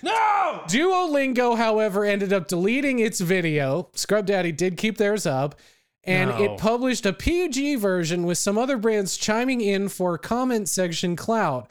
[0.04, 0.62] no.
[0.68, 3.90] Duolingo, however, ended up deleting its video.
[3.94, 5.56] Scrub Daddy did keep theirs up.
[6.06, 6.44] And No.
[6.44, 11.70] it published a PG version with some other brands chiming in for comment section clout.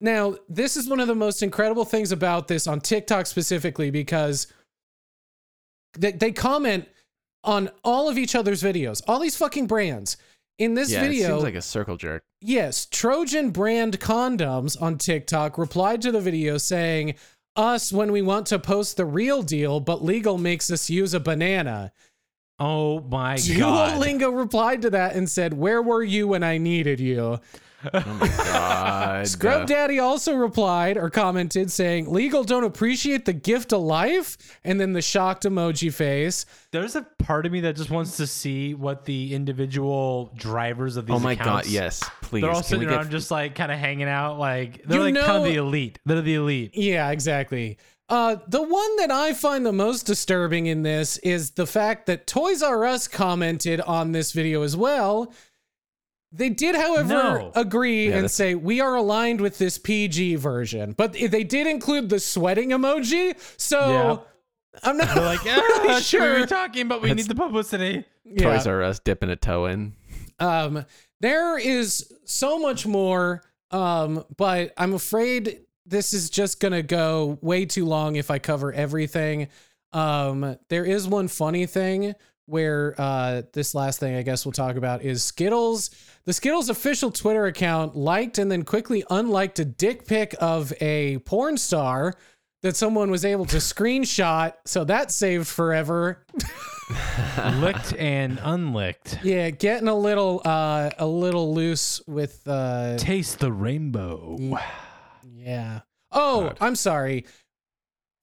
[0.00, 4.48] Now, this is one of the most incredible things about this on TikTok specifically because
[5.96, 6.88] they, they comment
[7.44, 10.16] on all of each other's videos, all these fucking brands.
[10.58, 12.22] In this yeah, video, it seems like a circle jerk.
[12.40, 17.14] Yes, Trojan brand condoms on TikTok replied to the video saying,
[17.56, 21.20] Us when we want to post the real deal, but legal makes us use a
[21.20, 21.92] banana.
[22.58, 24.00] Oh my god.
[24.00, 27.38] Duolingo replied to that and said, Where were you when I needed you?
[27.92, 29.26] Oh my god.
[29.26, 34.36] Scrub Daddy also replied or commented saying, Legal don't appreciate the gift of life?
[34.62, 36.46] And then the shocked emoji face.
[36.70, 41.06] There's a part of me that just wants to see what the individual drivers of
[41.06, 42.42] these Oh my accounts- god, yes, please.
[42.42, 44.38] They're all Can sitting we get around just like kind of hanging out.
[44.38, 45.98] Like they're You like kind of the elite.
[46.06, 46.76] They're the elite.
[46.76, 47.78] Yeah, exactly.
[48.08, 52.26] Uh, the one that I find the most disturbing in this is the fact that
[52.26, 55.32] Toys R Us commented on this video as well.
[56.34, 57.52] They did, however, No.
[57.54, 61.66] agree Yeah, and that's- say we are aligned with this PG version, but they did
[61.66, 63.34] include the sweating emoji.
[63.58, 64.24] So
[64.82, 66.20] I'm not They're like, really ah, sure.
[66.20, 66.40] sure.
[66.40, 68.04] We're talking, but we That's- need the publicity.
[68.24, 68.44] Yeah.
[68.56, 69.94] Toys R Us dipping a toe in.
[70.38, 70.84] Um,
[71.20, 75.60] there is so much more, um, but I'm afraid
[75.92, 79.48] this is just gonna go way too long if I cover everything.
[79.92, 82.14] Um, there is one funny thing
[82.46, 85.90] where uh, this last thing I guess we'll talk about is Skittles.
[86.24, 91.18] The Skittles official Twitter account liked and then quickly unliked a dick pic of a
[91.18, 92.14] porn star
[92.62, 94.54] that someone was able to screenshot.
[94.64, 96.24] So that saved forever.
[97.56, 99.18] Licked and unlicked.
[99.22, 104.36] Yeah, getting a little uh a little loose with uh Taste the rainbow.
[104.40, 104.60] yeah.
[106.10, 107.26] Oh, I'm sorry.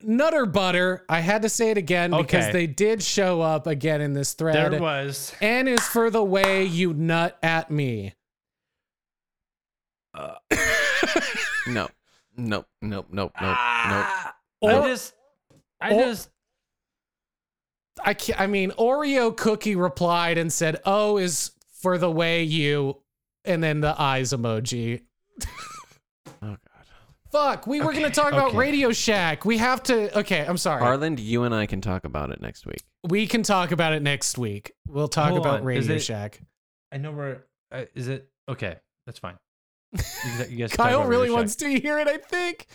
[0.02, 1.04] Nutter butter.
[1.08, 4.72] I had to say it again because they did show up again in this thread.
[4.72, 5.34] There was.
[5.40, 8.14] N is for the way you nut at me.
[10.14, 10.34] Uh,
[11.66, 11.88] no.
[12.36, 12.66] Nope.
[12.80, 13.08] Nope.
[13.10, 13.10] Nope.
[13.10, 13.32] Nope.
[13.40, 13.56] Nope.
[13.58, 14.34] Ah.
[14.62, 15.14] I Or- just.
[15.80, 16.30] I or- just.
[18.02, 21.50] I ca I mean, Oreo Cookie replied and said, "O is
[21.82, 22.96] for the way you,"
[23.44, 25.02] and then the eyes emoji.
[26.42, 26.58] Oh god.
[27.30, 28.54] Fuck, we were gonna talk about.
[28.54, 29.44] Radio Shack.
[29.44, 30.18] We have to.
[30.18, 30.82] Okay, I'm sorry.
[30.82, 32.82] Harland, you and I can talk about it next week.
[33.08, 34.72] we can talk about it next week.
[34.88, 36.40] We'll talk Hold about on, Radio it- Shack.
[36.92, 38.28] I know where uh, is it?
[38.48, 38.76] Okay,
[39.06, 39.36] that's fine.
[39.92, 39.98] You
[40.38, 42.66] guys- you guys Kyle really wants to hear it, I think.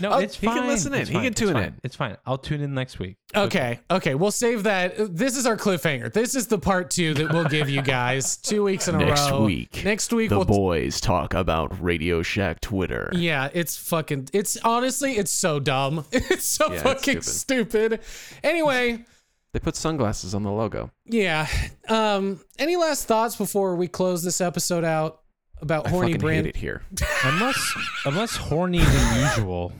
[0.00, 1.00] No, Oh, it's he can listen in.
[1.02, 1.22] It's He fine.
[1.22, 1.62] can It's tune fine.
[1.62, 1.74] in.
[1.84, 2.16] It's fine.
[2.26, 3.16] I'll tune in next week.
[3.32, 4.94] Okay, okay, we'll save that.
[5.16, 6.12] This is our cliffhanger.
[6.12, 9.30] This is the part two that we'll give you guys two weeks in a Next
[9.30, 9.38] row.
[9.38, 10.46] Next week, Next week, the we'll.
[10.46, 13.08] boys talk about Radio Shack Twitter.
[13.12, 14.30] yeah, it's fucking.
[14.32, 16.04] It's honestly, it's so dumb.
[16.12, 18.00] It's so Yeah, it's fucking stupid.
[18.42, 19.04] Anyway,
[19.52, 20.90] They put sunglasses on the logo.
[21.04, 21.46] yeah.
[21.88, 22.40] Um.
[22.58, 25.20] Any last thoughts before we close this episode out
[25.60, 26.46] about I horny brand?
[26.46, 26.82] hate it here.
[27.24, 27.74] I'm less
[28.04, 29.72] I'm less horny than usual.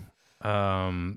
[0.43, 1.17] Um,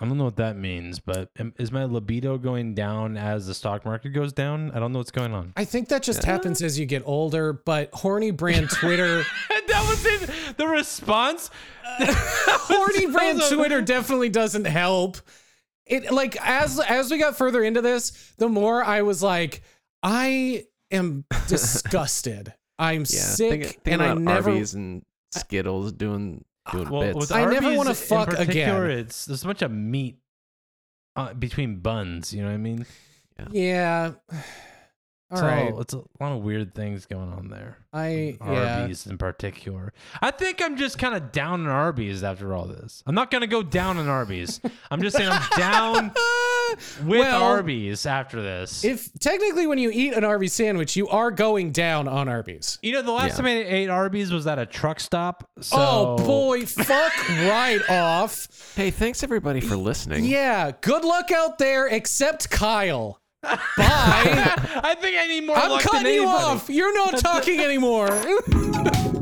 [0.00, 3.54] I don't know what that means, but am, is my libido going down as the
[3.54, 4.70] stock market goes down?
[4.70, 5.52] I don't know what's going on.
[5.56, 7.52] I think that just happens as you get older.
[7.52, 11.50] But horny brand Twitter, that was in the response.
[11.84, 15.16] horny brand Twitter definitely doesn't help.
[15.84, 19.62] It like as as we got further into this, the more I was like,
[20.02, 22.54] I am disgusted.
[22.78, 24.50] I'm Yeah, sick, think, think and I about never.
[24.50, 27.16] Arby's and Skittles doing doing Well, bits.
[27.16, 28.98] with I never want to fuck particular, again.
[29.00, 30.18] It's there's a bunch of meat
[31.16, 32.32] uh, between buns.
[32.32, 32.86] You know what I mean?
[33.50, 34.12] Yeah.
[34.12, 34.67] It's
[35.30, 35.74] All right.
[35.78, 37.76] it's a lot of weird things going on there.
[37.92, 38.80] I yeah.
[38.80, 39.92] Arby's in particular.
[40.22, 43.02] I think I'm just kind of down in Arby's after all this.
[43.06, 44.58] I'm not gonna go down in Arby's.
[44.90, 46.12] I'm just saying I'm down
[47.04, 48.84] with Well, Arby's after this.
[48.84, 52.78] If technically, when you eat an Arby's sandwich, you are going down on Arby's.
[52.82, 53.36] you know, the last Yeah.
[53.36, 55.48] time I ate Arby's was at a truck stop.
[55.60, 58.48] So oh boy, fuck right off.
[58.76, 60.24] hey, thanks everybody for listening.
[60.24, 63.20] Yeah, good luck out there, except Kyle.
[63.42, 63.54] Bye.
[63.76, 66.68] I think I need more I'm luck than cutting you off.
[66.68, 68.08] You're not talking anymore.